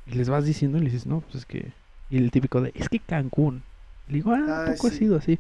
[0.06, 1.72] y les vas diciendo y le dices, no, pues es que,
[2.10, 3.62] y el típico de, es que Cancún.
[4.08, 5.38] Le digo, ah, Ay, poco ha sido así.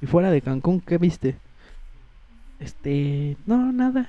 [0.00, 1.36] Y fuera de Cancún, ¿qué viste?
[2.60, 4.08] Este, no, nada.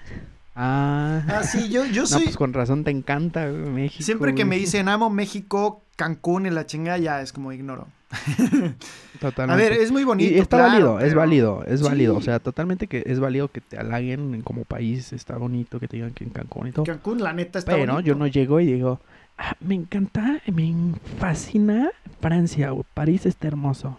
[0.56, 2.24] Ah, Ah, sí, yo, yo no, soy.
[2.24, 4.04] pues con razón te encanta güey, México.
[4.04, 7.88] Siempre que me dicen amo México, Cancún y la chingada, ya es como ignoro.
[8.12, 9.64] A Totalmente.
[9.64, 10.34] ver, es muy bonito.
[10.34, 12.18] Y está claro, válido, es válido, es válido.
[12.18, 15.97] O sea, totalmente que es válido que te halaguen como país, está bonito, que te
[15.97, 16.86] digan que en Cancún y todo.
[16.86, 17.99] Cancún, la neta, está Pero bonito.
[18.08, 18.99] yo no llego y digo,
[19.38, 20.74] "Ah, me encanta, me
[21.20, 21.89] fascina
[22.20, 23.97] Francia, güey, París está hermoso.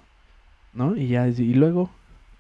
[0.75, 0.97] ¿No?
[0.97, 1.89] Y ya, y luego,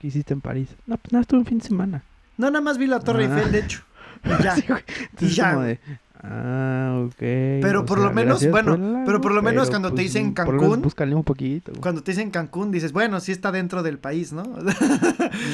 [0.01, 0.69] ¿qué hiciste en París?
[0.87, 2.03] No, pues nada, estuve un fin de semana.
[2.39, 3.37] No, nada más vi la Torre Ah.
[3.37, 3.83] Eiffel, de hecho.
[4.25, 4.57] Y ya.
[4.57, 4.65] Sí.
[4.69, 5.79] Entonces, ya, como de,
[6.23, 7.15] ah, ok.
[7.19, 10.05] Pero por lo sea, menos, gracias bueno, pero por lo menos pero, cuando te pues,
[10.07, 11.73] dicen lo menos Cancún, Búscale un poquito.
[11.81, 14.45] Cuando te dicen Cancún, dices, bueno, sí está dentro del país, ¿no?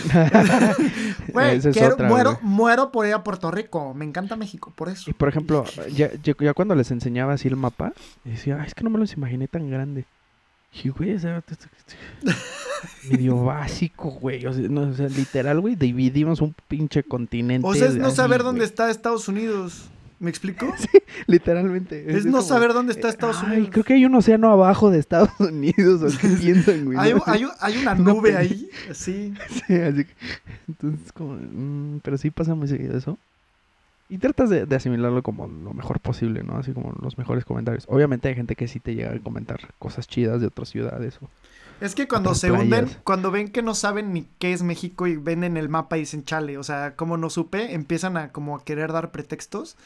[1.32, 2.44] Güey, quiero- otra, muero, güey.
[2.44, 3.94] muero por ir a Puerto Rico.
[3.94, 5.10] Me encanta México, por eso.
[5.10, 5.64] Y por ejemplo,
[5.94, 7.92] ya, ya, ya cuando les enseñaba así el mapa,
[8.24, 10.04] decía, "Ay, es que no me los imaginé tan grande.
[10.72, 11.42] Y güey, o sea,
[13.10, 14.44] medio básico, güey.
[14.46, 17.66] O sea, no, o sea, literal, güey, dividimos un pinche continente.
[17.66, 19.88] O sea, es no saber dónde está Estados Unidos.
[20.20, 20.66] ¿Me explico?
[21.28, 22.04] Literalmente.
[22.16, 23.68] Es no como, saber dónde está Estados ay, Unidos.
[23.70, 26.02] creo que hay un océano abajo de Estados Unidos.
[26.02, 26.98] ¿O qué piensan, güey?
[26.98, 27.22] Hay, ¿no?
[27.24, 29.32] hay, hay una nube ahí, así.
[29.48, 30.14] Sí, así que-
[30.66, 33.16] entonces, como, mm, pero sí pasa muy seguido eso.
[34.10, 36.56] Y tratas de, de asimilarlo como lo mejor posible, ¿no?
[36.56, 37.84] Así como los mejores comentarios.
[37.88, 41.18] Obviamente hay gente que sí te llega a comentar cosas chidas de otras ciudades.
[41.20, 41.28] o-
[41.84, 45.16] Es que cuando se hunden, cuando ven que no saben ni qué es México y
[45.16, 48.56] ven en el mapa y dicen, chale, o sea, como no supe, empiezan a como
[48.56, 49.76] a querer dar pretextos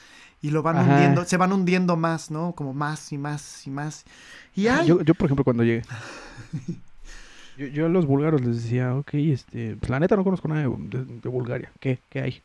[0.40, 0.90] y lo van Ajá.
[0.92, 2.52] hundiendo, se van hundiendo más, ¿no?
[2.52, 4.04] Como más y más y más.
[4.54, 5.82] Y ay, Yo, yo, por ejemplo, cuando llegué...
[7.58, 10.62] Yo, yo a los búlgaros les decía, ok, este, pues la neta no conozco nada
[10.62, 11.70] de, de- de Bulgaria.
[11.80, 11.98] ¿Qué?
[12.08, 12.42] ¿Qué hay?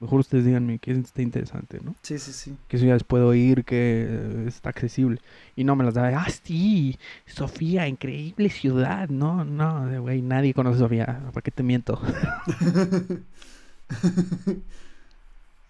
[0.00, 1.94] Mejor ustedes díganme qué está interesante, ¿no?
[2.02, 2.56] sí, sí, sí.
[2.68, 5.20] qué ciudades puedo ir, que eh, está accesible.
[5.56, 6.96] Y no me las da, ah, sí,
[7.26, 9.08] Sofía, increíble ciudad.
[9.08, 11.20] No, no, güey, nadie conoce Sofía.
[11.32, 12.00] ¿Para qué te miento?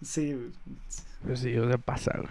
[0.01, 0.51] Sí,
[1.23, 2.29] Pero sí, o sea, pasa, güey.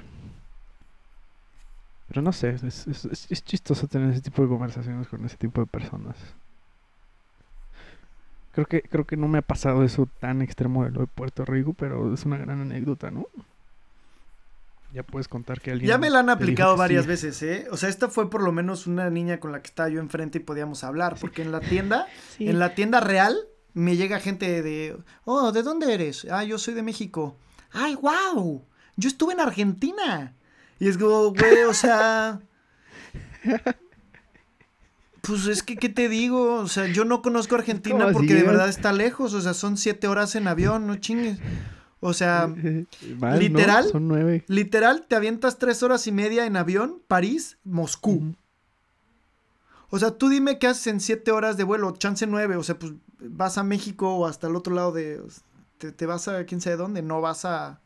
[2.09, 5.37] Pero no sé, es, es, es- es chistoso tener ese tipo de conversaciones con ese
[5.37, 6.17] tipo de personas.
[8.59, 11.45] Creo que, creo que no me ha pasado eso tan extremo de lo de Puerto
[11.45, 13.29] Rico, pero es una gran anécdota, ¿no?
[14.93, 15.89] Ya puedes contar que alguien...
[15.89, 17.09] Ya me la han aplicado varias sí.
[17.09, 17.69] veces, ¿eh?
[17.71, 20.39] O sea, esta fue por lo menos una niña con la que estaba yo enfrente
[20.39, 22.49] y podíamos hablar, porque en la tienda, Sí.
[22.49, 23.37] en la tienda real,
[23.75, 26.27] me llega gente de, oh, ¿de dónde eres?
[26.29, 27.37] Ah, yo soy de México.
[27.71, 28.65] Ay, wow,
[28.97, 30.35] yo estuve en Argentina.
[30.81, 32.41] Y es como, güey, o sea...
[35.23, 36.55] Pues es que, ¿qué te digo?
[36.55, 39.35] O sea, yo no conozco Argentina porque de verdad está lejos.
[39.35, 41.39] O sea, son siete horas en avión, no chingues.
[42.01, 42.47] O sea,
[43.39, 44.45] literal, son nueve.
[44.47, 48.35] literal, te avientas tres horas y media en avión, París, Moscú.
[49.91, 52.79] O sea, tú dime qué haces en siete horas de vuelo, chance nueve, o sea,
[52.79, 55.21] pues vas a México o hasta el otro lado de...
[55.79, 57.81] Te, vas a quién sabe dónde, no vas a...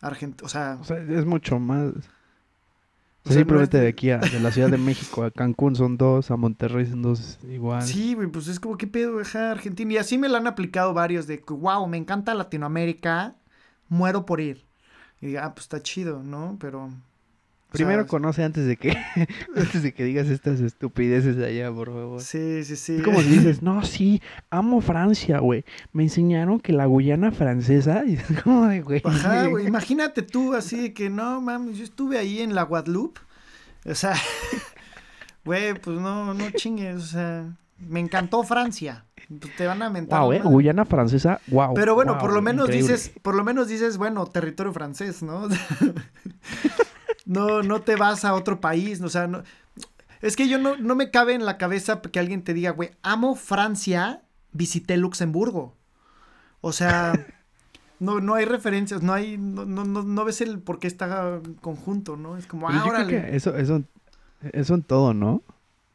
[0.00, 0.78] Argentina, o sea...
[0.80, 1.92] O sea, es mucho más...
[3.24, 6.86] simplemente de aquí a de la Ciudad de México a Cancún son dos, a Monterrey
[6.86, 7.82] son dos igual.
[7.82, 9.92] Sí, güey, pues es como qué pedo dejar Argentina.
[9.94, 13.36] Y así me lo han aplicado varios de que, wow, me encanta Latinoamérica,
[13.88, 14.66] muero por ir.
[15.20, 16.56] Y ah, pues está chido, ¿no?
[16.60, 16.90] Pero
[17.70, 18.90] Primero conoce antes de que
[19.56, 22.20] antes de que digas estas estupideces allá, por favor.
[22.20, 22.96] Sí, sí, sí.
[22.96, 25.64] Es como si dices, no, sí, amo Francia, güey.
[25.92, 28.02] Me enseñaron que la Guyana francesa.
[28.10, 29.02] Y es como de, güey.
[29.04, 29.66] Ajá, güey.
[29.66, 33.20] Imagínate tú así de que no, mames, yo estuve ahí en la Guadeloupe.
[33.84, 34.14] O sea,
[35.44, 36.96] güey, pues no, no chingues.
[36.96, 39.06] O sea, me encantó Francia.
[39.56, 40.20] Te van a mentar.
[40.20, 41.72] Wow, eh, Guyana francesa, wow.
[41.74, 45.46] Pero bueno, por lo menos dices, por lo menos dices, bueno, territorio francés, ¿no?
[47.30, 49.44] No, no te vas a otro país, o sea, no,
[50.20, 52.90] es que yo no, no me cabe en la cabeza que alguien te diga, güey,
[53.02, 55.76] amo Francia, visité Luxemburgo.
[56.60, 57.12] O sea,
[58.00, 62.16] no, no hay referencias, no hay, no, no, no ves el por qué está conjunto,
[62.16, 62.36] ¿no?
[62.36, 63.84] Es como, ah, eso, eso,
[64.52, 65.44] eso en todo, ¿no?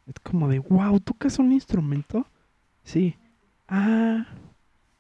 [0.08, 2.26] Es como de, wow, ¿tocas un instrumento?
[2.86, 3.18] Sí.
[3.68, 4.26] Ah,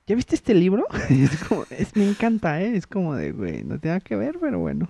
[0.05, 0.86] ¿ya viste este libro?
[1.09, 2.75] es como, es, me encanta, ¿eh?
[2.75, 4.89] Es como de, güey, no tiene que ver, pero bueno.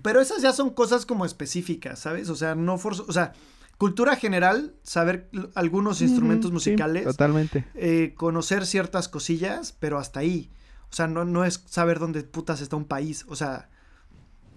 [0.00, 2.28] Pero esas ya son cosas como específicas, ¿sabes?
[2.28, 3.32] O sea, no forzo, o sea,
[3.78, 7.04] cultura general, saber algunos instrumentos musicales.
[7.04, 7.64] totalmente.
[7.74, 10.50] Eh, conocer ciertas cosillas, pero hasta ahí.
[10.90, 13.24] O sea, no, no es saber dónde putas está un país.
[13.28, 13.68] O sea,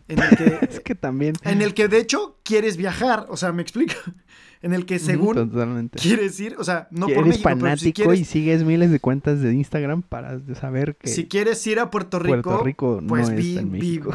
[0.07, 0.59] en el que.
[0.69, 1.35] es que también.
[1.43, 3.25] En el que de hecho quieres viajar.
[3.29, 3.95] O sea, me explico
[4.65, 5.51] en el que según
[5.91, 9.39] quieres ir, o sea, no por México, fanático pero si y sigues miles de cuentas
[9.39, 13.29] de Instagram para saber que si quieres ir a Puerto Rico, pues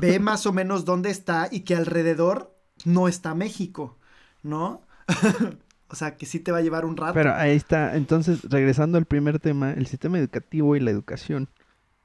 [0.01, 2.53] ve más o menos dónde está y que alrededor
[2.84, 3.96] no está México,
[4.42, 4.82] ¿no?
[5.88, 7.14] o sea, que sí te va a llevar un rato.
[7.14, 11.48] Pero ahí está, entonces regresando al primer tema, el sistema educativo y la educación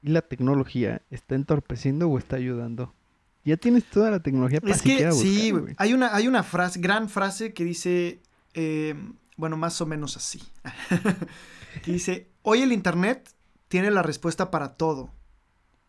[0.02, 2.94] y la tecnología está entorpeciendo o está ayudando.
[3.44, 7.08] Ya tienes toda la tecnología para es que sí, hay una hay una frase, gran
[7.08, 8.20] frase que dice
[8.56, 8.94] eh,
[9.36, 10.42] bueno, más o menos así.
[11.86, 13.30] dice, hoy el Internet
[13.68, 15.10] tiene la respuesta para todo,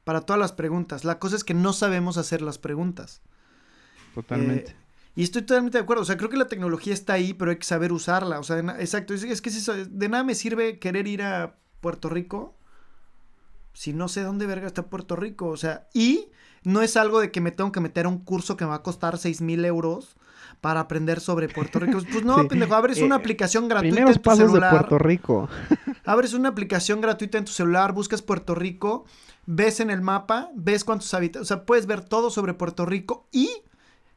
[0.03, 1.05] para todas las preguntas.
[1.05, 3.22] La cosa es que no sabemos hacer las preguntas.
[4.13, 4.72] Totalmente.
[4.72, 4.76] Eh,
[5.15, 6.03] y estoy totalmente de acuerdo.
[6.03, 8.39] O sea, creo que la tecnología está ahí, pero hay que saber usarla.
[8.39, 9.13] O sea, exacto.
[9.13, 12.57] Es, que de nada me sirve querer ir a Puerto Rico
[13.78, 15.49] si no sé dónde verga está Puerto Rico.
[15.49, 16.32] O sea, y
[16.63, 18.78] no es algo de que me tengo que meter a un curso que me va
[18.78, 20.15] a costar seis mil euros
[20.61, 21.99] para aprender sobre Puerto Rico.
[22.11, 24.73] Pues no, pendejo, abres una eh, aplicación gratuita en tu pasos celular.
[24.73, 25.47] de Puerto Rico.
[26.05, 29.05] abres una aplicación gratuita en tu celular, buscas Puerto Rico,
[29.45, 33.28] ves en el mapa, ves cuántos habitantes, o sea, puedes ver todo sobre Puerto Rico
[33.32, 33.47] y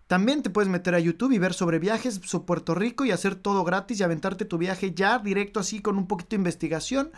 [0.07, 3.35] también te puedes meter a YouTube y ver sobre viajes sobre Puerto Rico y hacer
[3.35, 7.11] todo gratis y aventarte tu viaje ya directo así con un poquito de investigación.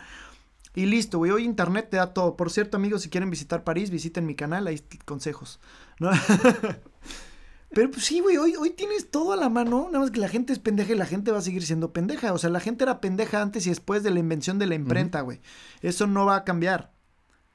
[0.75, 1.31] Y listo, güey.
[1.31, 2.35] Hoy internet te da todo.
[2.35, 5.59] Por cierto, amigos, si quieren visitar París, visiten mi canal, hay consejos.
[5.99, 6.11] ¿no?
[7.73, 10.27] Pero pues sí, güey, hoy, hoy tienes todo a la mano, nada más que la
[10.29, 12.31] gente es pendeja y la gente va a seguir siendo pendeja.
[12.33, 15.21] O sea, la gente era pendeja antes y después de la invención de la imprenta,
[15.21, 15.41] güey.
[15.81, 16.93] Eso no va a cambiar.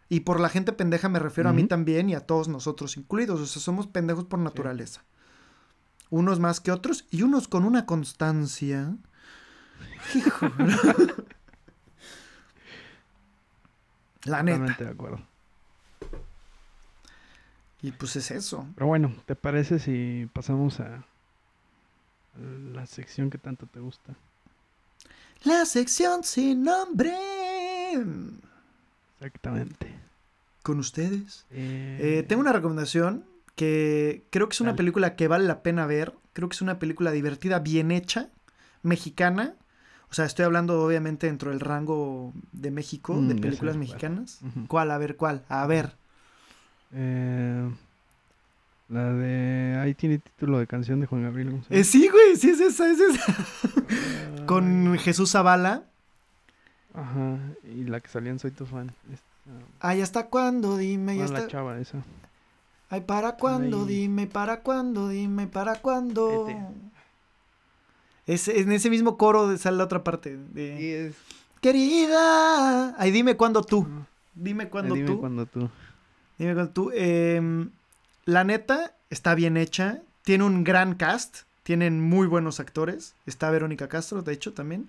[0.08, 3.40] Y por la gente pendeja me refiero a mí también y a todos nosotros incluidos.
[3.40, 5.04] O sea, somos pendejos por naturaleza.
[6.10, 8.96] Unos más que otros y unos con una constancia.
[10.14, 10.50] Hijo.
[14.24, 14.84] La neta.
[14.84, 15.20] de acuerdo.
[17.80, 18.66] Y pues es eso.
[18.74, 21.04] Pero bueno, ¿te parece si pasamos a
[22.72, 24.14] la sección que tanto te gusta?
[25.44, 27.14] La sección sin nombre.
[29.20, 29.94] Exactamente.
[30.62, 31.46] Con ustedes.
[31.50, 35.86] Eh, eh, tengo una recomendación que creo que es una película que vale la pena
[35.86, 36.14] ver.
[36.32, 38.30] Creo que es una película divertida, bien hecha,
[38.82, 39.54] mexicana.
[40.10, 44.40] O sea, estoy hablando obviamente dentro del rango de México, de mm, películas mexicanas.
[44.66, 44.90] ¿Cuál?
[44.90, 45.44] A ver, ¿cuál?
[45.48, 45.94] A ver.
[46.92, 47.70] Eh,
[48.88, 49.78] la de.
[49.80, 52.98] Ahí tiene título de canción de Juan Gabriel eh, sí, güey, sí es esa, es
[53.00, 54.46] esa.
[54.46, 55.82] Con Jesús Zavala.
[56.94, 58.90] Ajá, y la que salía en Soy tu fan.
[59.80, 60.78] Ay, ¿hasta cuándo?
[60.78, 61.40] Dime, ya está.
[61.40, 62.02] la chava esa.
[62.90, 63.84] Ay, ¿para cuándo?
[63.84, 65.08] Dime, ¿para cuándo?
[65.08, 66.46] Dime, ¿para cuándo?
[68.28, 70.36] Es, en ese mismo coro sale la otra parte.
[70.36, 71.12] De...
[71.62, 72.94] Querida.
[72.98, 73.88] Ay, dime cuándo tú.
[74.34, 75.18] Dime cuándo Dime tú.
[75.18, 75.70] cuando tú.
[76.36, 76.90] Dime cuándo tú.
[76.94, 77.70] Em,
[78.26, 80.02] la neta, está bien hecha.
[80.22, 81.38] Tiene un gran cast.
[81.62, 83.14] Tienen muy buenos actores.
[83.24, 84.88] Está Verónica Castro, de hecho, también.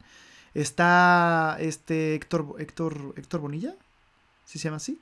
[0.54, 3.74] Está este Héctor, Héctor, Héctor Bonilla.
[4.46, 5.00] ¿Sí se llama así?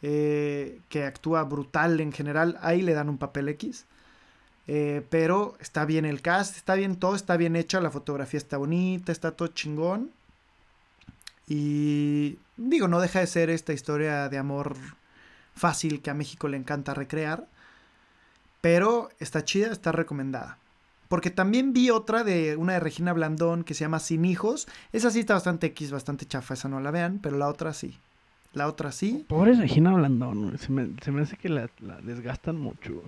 [0.00, 2.58] Eh, que actúa brutal en general.
[2.62, 3.84] Ahí le dan un papel X.
[4.66, 8.56] Eh, pero está bien el cast, está bien todo, está bien hecha, la fotografía está
[8.56, 10.10] bonita, está todo chingón.
[11.46, 14.76] Y digo, no deja de ser esta historia de amor
[15.54, 17.46] fácil que a México le encanta recrear.
[18.60, 20.58] Pero está chida, está recomendada.
[21.08, 24.66] Porque también vi otra de una de Regina Blandón que se llama Sin Hijos.
[24.92, 27.98] Esa sí está bastante X, bastante chafa, esa no la vean, pero la otra sí.
[28.54, 29.26] La otra sí.
[29.28, 33.02] Pobre Regina Blandón, se me, se me hace que la, la desgastan mucho.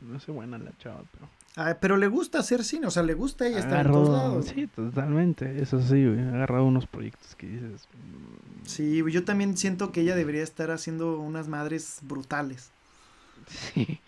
[0.00, 1.28] Se me hace buena la chava, pero...
[1.56, 4.46] Ah, pero le gusta hacer cine, o sea, le gusta ella estar en todos lados.
[4.46, 6.18] Sí, totalmente, eso sí, güey.
[6.20, 7.86] Ha agarrado unos proyectos que dices...
[7.92, 12.70] mm, Sí, yo también siento que ella debería estar haciendo unas madres brutales.
[13.74, 13.98] Sí.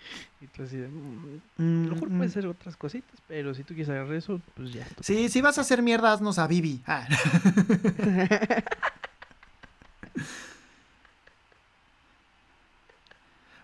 [0.41, 0.89] Y tú así de...
[0.89, 2.17] mm, A lo mejor mm.
[2.19, 4.87] puede ser otras cositas, pero si tú quieres agarrar eso, pues ya.
[5.01, 6.81] Sí, si vas a hacer mierda, haznos a Bibi.
[6.87, 7.07] Ah.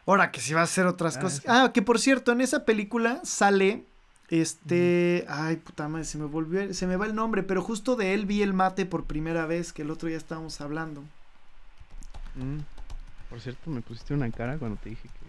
[0.08, 1.42] Ahora que si vas a hacer otras Ah, cosas.
[1.46, 3.84] Ah, que por cierto, en esa película sale
[4.30, 8.14] este, ay, puta madre, se me volvió, se me va el nombre, pero justo de
[8.14, 11.02] él vi el mate por primera vez, que el otro día estábamos hablando.
[12.36, 12.60] Mm.
[13.28, 15.28] Por cierto, me pusiste una cara cuando te dije que...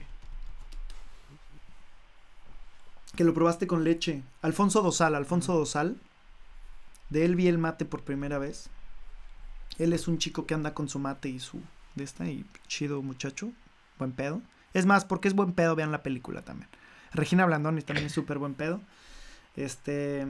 [3.18, 4.24] Que lo probaste con leche.
[4.42, 5.98] Alfonso Dosal, Alfonso Dosal.
[7.10, 8.70] De él vi el mate por primera vez.
[9.78, 11.60] Él es un chico que anda con su mate y su
[11.96, 13.52] de esta y chido muchacho,
[13.98, 14.42] buen pedo.
[14.74, 16.70] Es más, porque es buen pedo, vean la película también.
[17.14, 18.82] Regina Blandoni también es súper buen pedo.
[19.56, 20.26] Este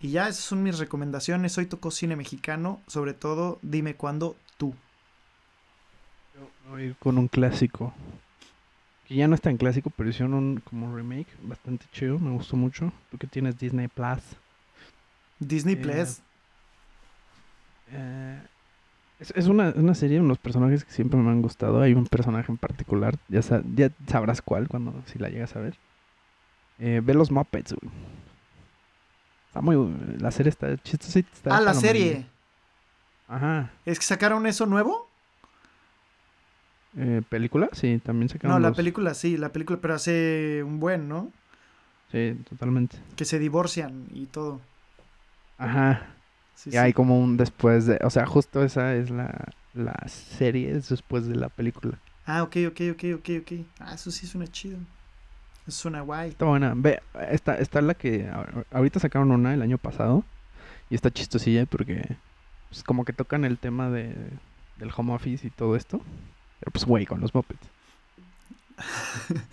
[0.00, 1.58] y ya esas son mis recomendaciones.
[1.58, 4.74] Hoy tocó cine mexicano, sobre todo Dime cuándo tú.
[6.34, 7.92] Yo Voy a ir con un clásico.
[9.06, 12.56] Que ya no es tan clásico, pero hicieron un como remake bastante chido, me gustó
[12.56, 12.92] mucho.
[13.10, 14.22] Tú que tienes Disney Plus.
[15.38, 16.20] Disney Eh, Plus.
[17.90, 18.40] Eh,
[19.20, 21.80] es, es una, una serie, unos personajes que siempre me han gustado.
[21.80, 25.60] Hay un personaje en particular, ya, sa- ya sabrás cuál cuando si la llegas a
[25.60, 25.76] ver.
[26.78, 27.92] Eh, ve los Muppets, güey.
[29.48, 29.76] Está muy.
[30.20, 31.28] La serie está chistosita.
[31.32, 32.26] está Ah, la serie.
[33.26, 33.70] Ajá.
[33.84, 35.08] ¿Es que sacaron eso nuevo?
[36.96, 37.68] Eh, ¿Película?
[37.72, 38.54] Sí, también sacaron.
[38.56, 41.30] No, la los- película sí, la película, pero hace un buen, ¿no?
[42.12, 42.96] Sí, totalmente.
[43.16, 44.60] Que se divorcian y todo.
[45.58, 46.06] Ajá.
[46.58, 46.78] Sí, y sí.
[46.78, 48.00] hay como un después de.
[48.02, 49.44] O sea, justo esa es la,
[49.74, 51.98] la serie, es después de la película.
[52.26, 53.52] Ah, ok, ok, ok, ok, ok.
[53.78, 54.78] Ah, eso sí suena chido.
[55.68, 56.30] Eso suena guay.
[56.30, 56.72] Está buena.
[56.74, 57.00] Ve,
[57.30, 58.28] está, está la que.
[58.72, 60.24] Ahorita sacaron una el año pasado.
[60.90, 62.16] Y está chistosilla porque.
[62.70, 64.14] Pues como que tocan el tema de,
[64.78, 66.00] del home office y todo esto.
[66.58, 67.68] Pero pues, güey, con los mopeds.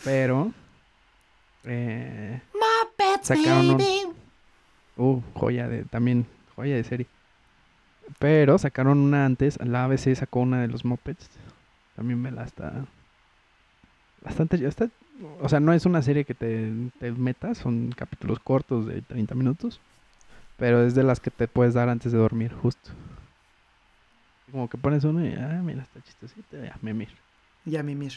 [0.03, 0.51] Pero.
[1.65, 2.41] Eh,
[3.21, 4.15] sacaron un-
[4.97, 5.83] Uh, joya de.
[5.85, 6.25] También.
[6.55, 7.07] Joya de serie.
[8.19, 9.57] Pero sacaron una antes.
[9.63, 11.29] La ABC sacó una de los mopeds.
[11.95, 12.85] También me la está.
[14.21, 14.65] Bastante.
[14.65, 14.89] Está,
[15.41, 17.57] o sea, no es una serie que te, te metas.
[17.57, 19.79] Son capítulos cortos de 30 minutos.
[20.57, 22.91] Pero es de las que te puedes dar antes de dormir, justo.
[24.51, 25.33] Como que pones uno y.
[25.33, 26.57] Ah, mira, está chistosito.
[26.63, 27.11] Ya, me miro.
[27.65, 28.13] Ya, mimir.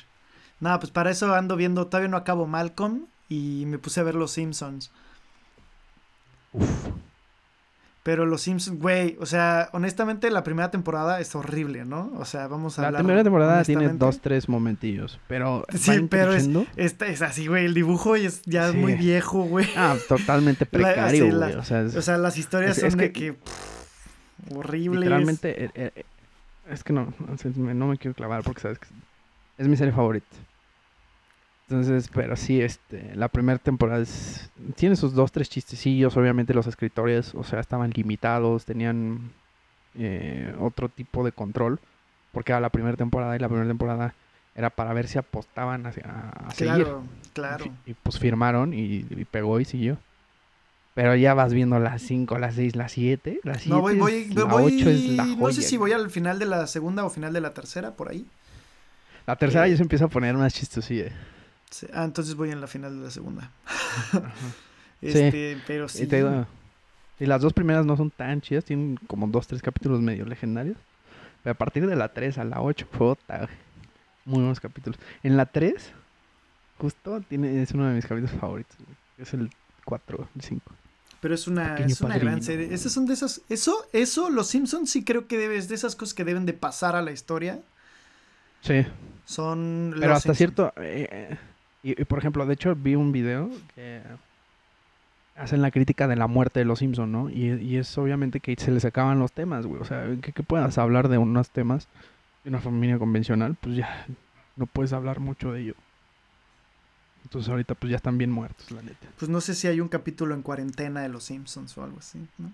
[0.60, 4.14] No, pues para eso ando viendo, todavía no acabo Malcolm y me puse a ver
[4.14, 4.90] Los Simpsons.
[6.52, 6.97] Uf.
[8.04, 12.10] Pero Los Simpsons, güey, o sea, honestamente la primera temporada es horrible, ¿no?
[12.16, 15.18] O sea, vamos a La hablar primera temporada tiene dos, tres momentillos.
[15.28, 15.66] Pero.
[15.74, 16.48] Sí, pero es-.
[16.76, 18.78] Esta es así, güey, el dibujo es ya Sí.
[18.78, 19.66] muy viejo, güey.
[19.76, 21.52] Ah, totalmente La- precario, sí, güey.
[21.52, 23.32] la- o sea, es- O sea, las historias Es- son es de que- que...
[23.34, 25.00] pff, horribles.
[25.00, 26.04] Literalmente, eh, eh,
[26.70, 27.12] es que no,
[27.56, 28.88] no me quiero clavar porque sabes que
[29.58, 30.26] es mi serie favorita.
[31.68, 36.16] Entonces, pero sí, este, la primera temporada es- tiene sus dos, tres chistecillos.
[36.16, 39.32] Obviamente los escritores, o sea, estaban limitados, tenían
[40.00, 41.78] eh, otro tipo de control.
[42.32, 44.14] Porque era la primera temporada y la primera temporada
[44.54, 46.84] era para ver si apostaban a, a- seguir.
[46.84, 47.64] Claro, claro.
[47.86, 49.98] Y, pues firmaron y, y pegó y siguió.
[50.94, 53.40] Pero ya vas viendo las 5, las 6, las 7.
[53.44, 55.36] Las 7 No, voy, voy, la voy- 8 es la joya.
[55.38, 58.08] no sé si voy al final de la segunda o final de la tercera, por
[58.10, 58.26] ahí.
[59.26, 61.10] La tercera Eh, ya se empieza a poner más chistosilla.
[61.70, 63.50] Sí, Ah, entonces voy en la final de la segunda.
[65.00, 66.02] Este, pero sí.
[66.02, 66.44] Y, te digo,
[67.20, 70.76] y las dos primeras no son tan chidas, tienen como dos, tres capítulos medio legendarios.
[71.42, 73.48] Pero a partir de la 3 a la 8, puta,
[74.24, 74.98] muy buenos capítulos.
[75.22, 75.92] En la 3,
[76.78, 78.76] justo, tiene, es uno de mis capítulos favoritos.
[79.18, 79.50] Es el
[79.84, 80.72] 4, el 5.
[81.20, 82.72] Pero es una, es una gran serie.
[82.72, 83.40] Esas son de esas.
[83.48, 86.96] Eso, eso, los Simpsons sí creo que debes, de esas cosas que deben de pasar
[86.96, 87.60] a la historia.
[88.62, 88.84] Sí.
[89.24, 90.72] Son Pero hasta cierto.
[90.76, 91.38] eh, eh,
[91.90, 94.02] y, y, por ejemplo, de hecho, vi un video que
[95.36, 97.30] hacen la crítica de la muerte de los Simpson, ¿no?
[97.30, 99.80] Y, y es obviamente que se les acaban los temas, güey.
[99.80, 101.88] O sea, que, que puedas hablar de unos temas
[102.44, 104.06] de una familia convencional, pues ya
[104.56, 105.74] no puedes hablar mucho de ello.
[107.24, 109.06] Entonces ahorita pues ya están bien muertos, la neta.
[109.18, 112.18] Pues no sé si hay un capítulo en cuarentena de los Simpsons o algo así,
[112.38, 112.50] ¿no?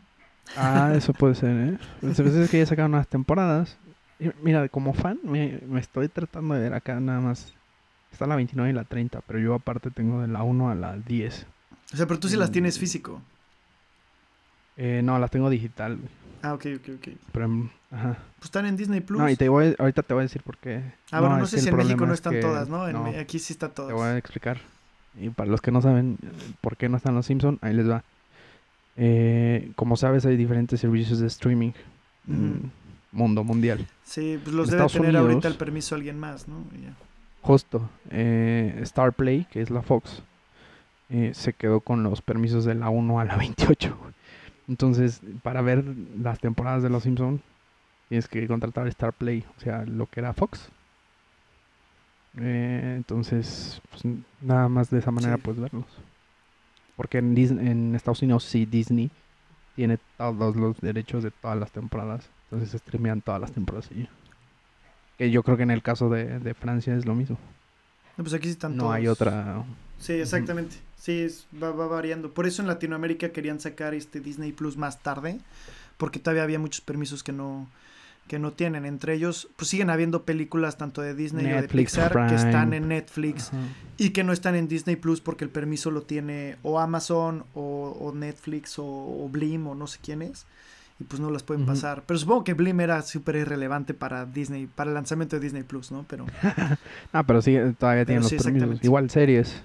[0.57, 1.79] Ah, eso puede ser, ¿eh?
[2.01, 3.79] Pues a veces es que ya sacaron unas temporadas.
[4.19, 7.55] Y mira, como fan, me, me estoy tratando de ver acá nada más.
[8.15, 10.97] Está la 29 y la 30, pero yo aparte tengo de la 1 a la
[10.97, 11.47] 10.
[11.93, 12.81] O sea, pero tú sí las tienes Mm.
[12.81, 13.21] físico.
[14.77, 16.09] Eh, no, las tengo digital, güey,
[16.43, 17.09] Ah, ok, ok, ok.
[17.33, 17.49] pero...
[17.49, 18.19] mm, Ajá.
[18.37, 19.21] Pues están en Disney Plus.
[19.21, 20.83] No, y te voy, ahorita te voy a decir por qué.
[21.11, 22.87] Ah, bueno, no sé si en México no es están que- todas, ¿no?
[22.87, 23.89] En no, Me- Aquí sí está todas.
[23.89, 24.59] Te voy a explicar.
[25.21, 26.19] Y para los que no saben
[26.61, 28.03] por qué no están los Simpson, ahí les va.
[28.97, 31.73] Eh, como sabes, hay diferentes servicios de streaming.
[32.29, 32.71] en Ujú.
[33.13, 33.87] Mundo mundial.
[34.05, 36.65] Sí, pues los En debe Estados tener ahorita el permiso alguien más, ¿no?
[36.77, 36.95] Y ya.
[37.45, 37.89] Justo.
[38.11, 40.23] Eh, Star Play, que es la Fox,
[41.11, 43.97] eh, se quedó con los permisos de la 1 a la 28.
[44.01, 44.15] güey.
[44.67, 45.85] Entonces, para ver
[46.19, 47.43] las temporadas de Los Simpson,
[48.09, 50.71] tienes que contratar Star Play, o sea, lo que era Fox.
[52.39, 54.03] Eh, entonces, pues,
[54.41, 55.43] nada más de esa manera Sí.
[55.45, 55.85] puedes verlos.
[56.97, 59.11] Porque en, Dis- en Estados Unidos sí Disney
[59.77, 62.31] tiene todos los derechos de todas las temporadas.
[62.51, 63.91] Entonces streamean todas las temporadas.
[63.93, 64.09] y-
[65.19, 67.39] Que yo creo que en el caso de, de Francia es lo mismo.
[68.17, 68.95] No, pues aquí sí están No todos.
[68.97, 69.65] hay otra.
[69.99, 70.77] Sí, exactamente.
[70.97, 72.33] Sí, es- va, va variando.
[72.33, 75.41] Por eso en Latinoamérica querían sacar este Disney Plus más tarde,
[75.97, 77.69] porque todavía había muchos permisos que no
[78.27, 78.87] que no tienen.
[78.87, 82.73] Entre ellos, pues siguen habiendo películas tanto de Disney o de Netflix, Pixar que están
[82.73, 83.59] en Netflix Ajá.
[83.99, 87.95] y que no están en Disney Plus porque el permiso lo tiene o Amazon o,
[88.01, 90.47] o Netflix o, o Blim o no sé quién es.
[91.01, 92.05] Y pues no las pueden pasar.
[92.07, 95.91] Pero supongo que Blim era súper irrelevante para Disney, para el lanzamiento de Disney Plus,
[95.91, 96.05] ¿no?
[96.09, 96.25] Pero
[97.13, 98.37] Ah, pero sí, todavía tienen los sí.
[98.83, 99.63] Igual series.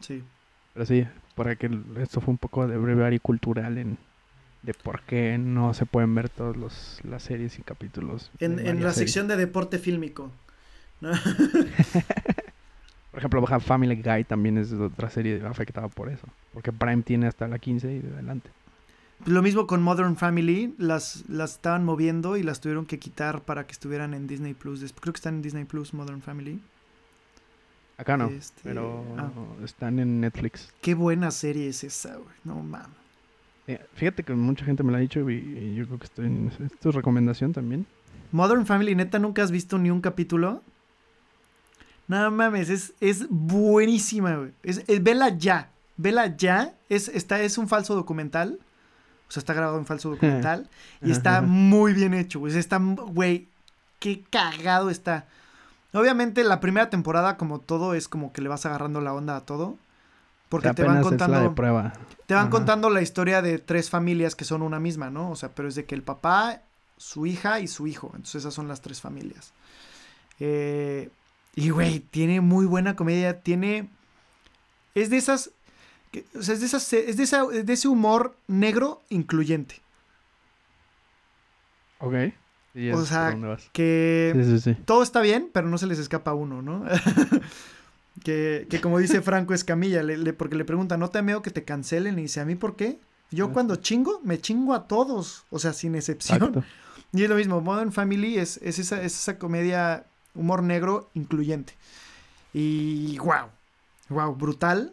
[0.00, 0.24] sí.
[0.72, 1.68] Pero sí, para que
[2.00, 3.98] esto fue un poco de breviario cultural en
[4.62, 8.30] de por qué no se pueden ver todas los, las series y capítulos.
[8.40, 8.94] En, en la series.
[8.94, 10.30] sección de deporte fílmico.
[11.00, 11.10] ¿no?
[13.10, 16.26] Por ejemplo, Family Guy también es otra serie afectada por eso.
[16.52, 18.50] Porque Prime tiene hasta la 15 y de adelante.
[19.26, 23.66] Lo mismo con Modern Family, las, las estaban moviendo y las tuvieron que quitar para
[23.66, 24.80] que estuvieran en Disney Plus.
[24.98, 26.58] Creo que están en Disney Plus, Modern Family.
[27.98, 29.30] Acá no, Este, pero ah,
[29.62, 30.72] están en Netflix.
[30.80, 32.34] qué buena serie es esa, güey.
[32.44, 32.88] No mames.
[33.66, 36.26] Eh, fíjate que mucha gente me lo ha dicho y, y yo creo que estoy
[36.26, 37.84] en, es tu recomendación también.
[38.32, 40.62] Modern Family, neta, nunca has visto ni un capítulo.
[42.08, 44.50] No mames, es, es buenísima, güey.
[44.62, 45.70] Es, es- vela ya.
[45.98, 46.74] Vela ya.
[46.88, 48.58] Es, está, es un falso documental.
[49.30, 50.68] O sea, está grabado en falso documental.
[51.00, 52.58] y está muy bien hecho, güey.
[52.58, 53.48] Está, güey,
[54.00, 55.28] qué cagado está.
[55.92, 59.46] Obviamente, la primera temporada, como todo, es como que le vas agarrando la onda a
[59.46, 59.78] todo.
[60.48, 61.54] Porque O sea, te van apenas es la de contando.
[61.54, 61.92] prueba.
[62.26, 62.50] Te van Ajá.
[62.50, 65.30] contando la historia de tres familias que son una misma, ¿no?
[65.30, 66.62] O sea, pero es de que el papá,
[66.96, 68.08] su hija y su hijo.
[68.14, 69.52] Entonces esas son las tres familias.
[70.40, 71.08] Eh,
[71.54, 73.40] y, güey, tiene muy buena comedia.
[73.42, 73.90] Tiene...
[74.96, 75.50] Es de esas...
[76.10, 79.76] que- o sea, es de, esas, es, de esa- es de ese humor negro incluyente.
[81.98, 82.14] Ok.
[82.94, 83.36] O sea.
[83.72, 84.74] Que Sí, sí, sí.
[84.84, 86.84] todo está bien, pero no se les escapa a uno, ¿no?
[88.24, 91.42] que, que como dice Franco Escamilla, le- le- porque le pregunta, ¿no te da miedo
[91.42, 92.18] que te cancelen?
[92.18, 92.98] Y dice, ¿a mí por qué?
[93.30, 93.54] Yo Ajá.
[93.54, 96.36] cuando chingo, me chingo a todos, o sea, sin excepción.
[96.38, 96.64] Exacto.
[97.12, 100.04] Y es lo mismo, Modern Family es, es, esa, es esa comedia,
[100.36, 101.72] humor negro incluyente.
[102.54, 103.48] Y wow,
[104.10, 104.92] wow, brutal,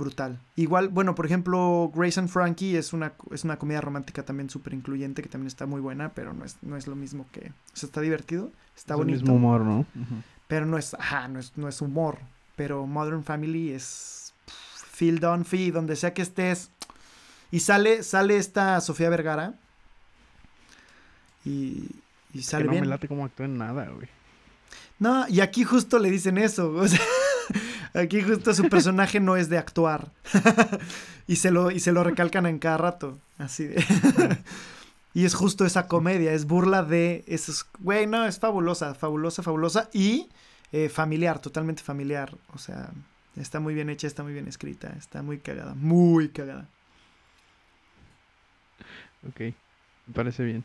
[0.00, 0.40] brutal.
[0.56, 4.74] Igual, bueno, por ejemplo, Grace and Frankie es una, es una comedia romántica también súper
[4.74, 7.52] incluyente, que también está muy buena, pero no es, no es lo mismo que...
[7.72, 9.20] O sea, está divertido, está Es el bonito.
[9.22, 9.86] mismo humor, ¿no?
[10.48, 12.18] Pero no es, ajá, no es, no es humor.
[12.56, 14.32] Pero Modern Family es
[15.00, 16.70] done fee, donde sea que estés.
[17.50, 19.54] Y sale, sale esta Sofía Vergara.
[21.44, 21.86] Y,
[22.32, 22.82] y Que sale no bien.
[22.82, 24.08] me late como actúa en nada, güey.
[24.98, 26.70] No, y aquí justo le dicen eso.
[26.74, 27.00] o sea,
[27.94, 30.12] aquí justo su personaje no es de actuar.
[31.26, 33.18] y, se lo, y se lo recalcan en cada rato.
[33.38, 33.84] Así de.
[35.14, 37.66] y es justo esa comedia, es burla de esos.
[37.80, 39.90] Güey, no, es fabulosa, fabulosa, fabulosa.
[39.92, 40.28] Y
[40.72, 42.36] eh, familiar, totalmente familiar.
[42.54, 42.90] O sea,
[43.36, 46.68] está muy bien hecha, está muy bien escrita, está muy cagada, muy cagada.
[49.28, 49.40] Ok,
[50.06, 50.64] me parece bien.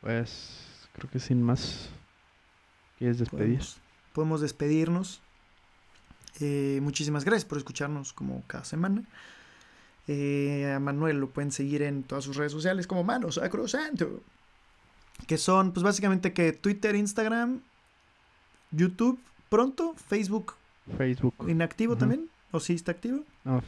[0.00, 1.90] Pues creo que sin más.
[2.98, 3.58] ¿Quieres despedir?
[3.58, 3.76] Podemos,
[4.12, 5.20] podemos despedirnos.
[6.40, 9.02] Eh, muchísimas gracias por escucharnos como cada semana.
[10.08, 14.22] Eh, a Manuel lo pueden seguir en todas sus redes sociales como Mano Sacrosanto.
[15.26, 17.60] Que son, pues básicamente que Twitter, Instagram,
[18.70, 19.18] YouTube,
[19.48, 20.54] pronto, Facebook.
[20.96, 21.34] Facebook.
[21.48, 22.28] ¿Inactivo también?
[22.52, 23.24] ¿O sí está activo?
[23.44, 23.62] No,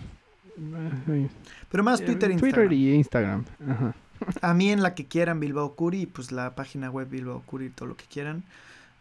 [1.08, 1.28] eh,
[1.70, 2.38] Pero más Twitter, Instagram.
[2.38, 3.44] Twitter y Instagram.
[3.68, 3.94] Ajá.
[4.42, 7.88] A mí en la que quieran, Bilbao Curi, pues la página web Bilbao Curi, todo
[7.88, 8.44] lo que quieran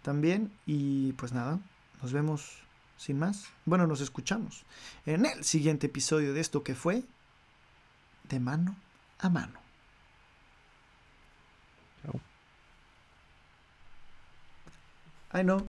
[0.03, 0.51] también.
[0.65, 1.59] Y pues nada,
[2.01, 2.59] nos vemos
[2.97, 3.45] sin más.
[3.65, 4.65] Bueno, nos escuchamos
[5.05, 7.03] en el siguiente episodio de esto que fue
[8.23, 8.75] de mano
[9.19, 9.59] a mano.
[12.03, 12.19] Chao.
[15.29, 15.66] Ay, no.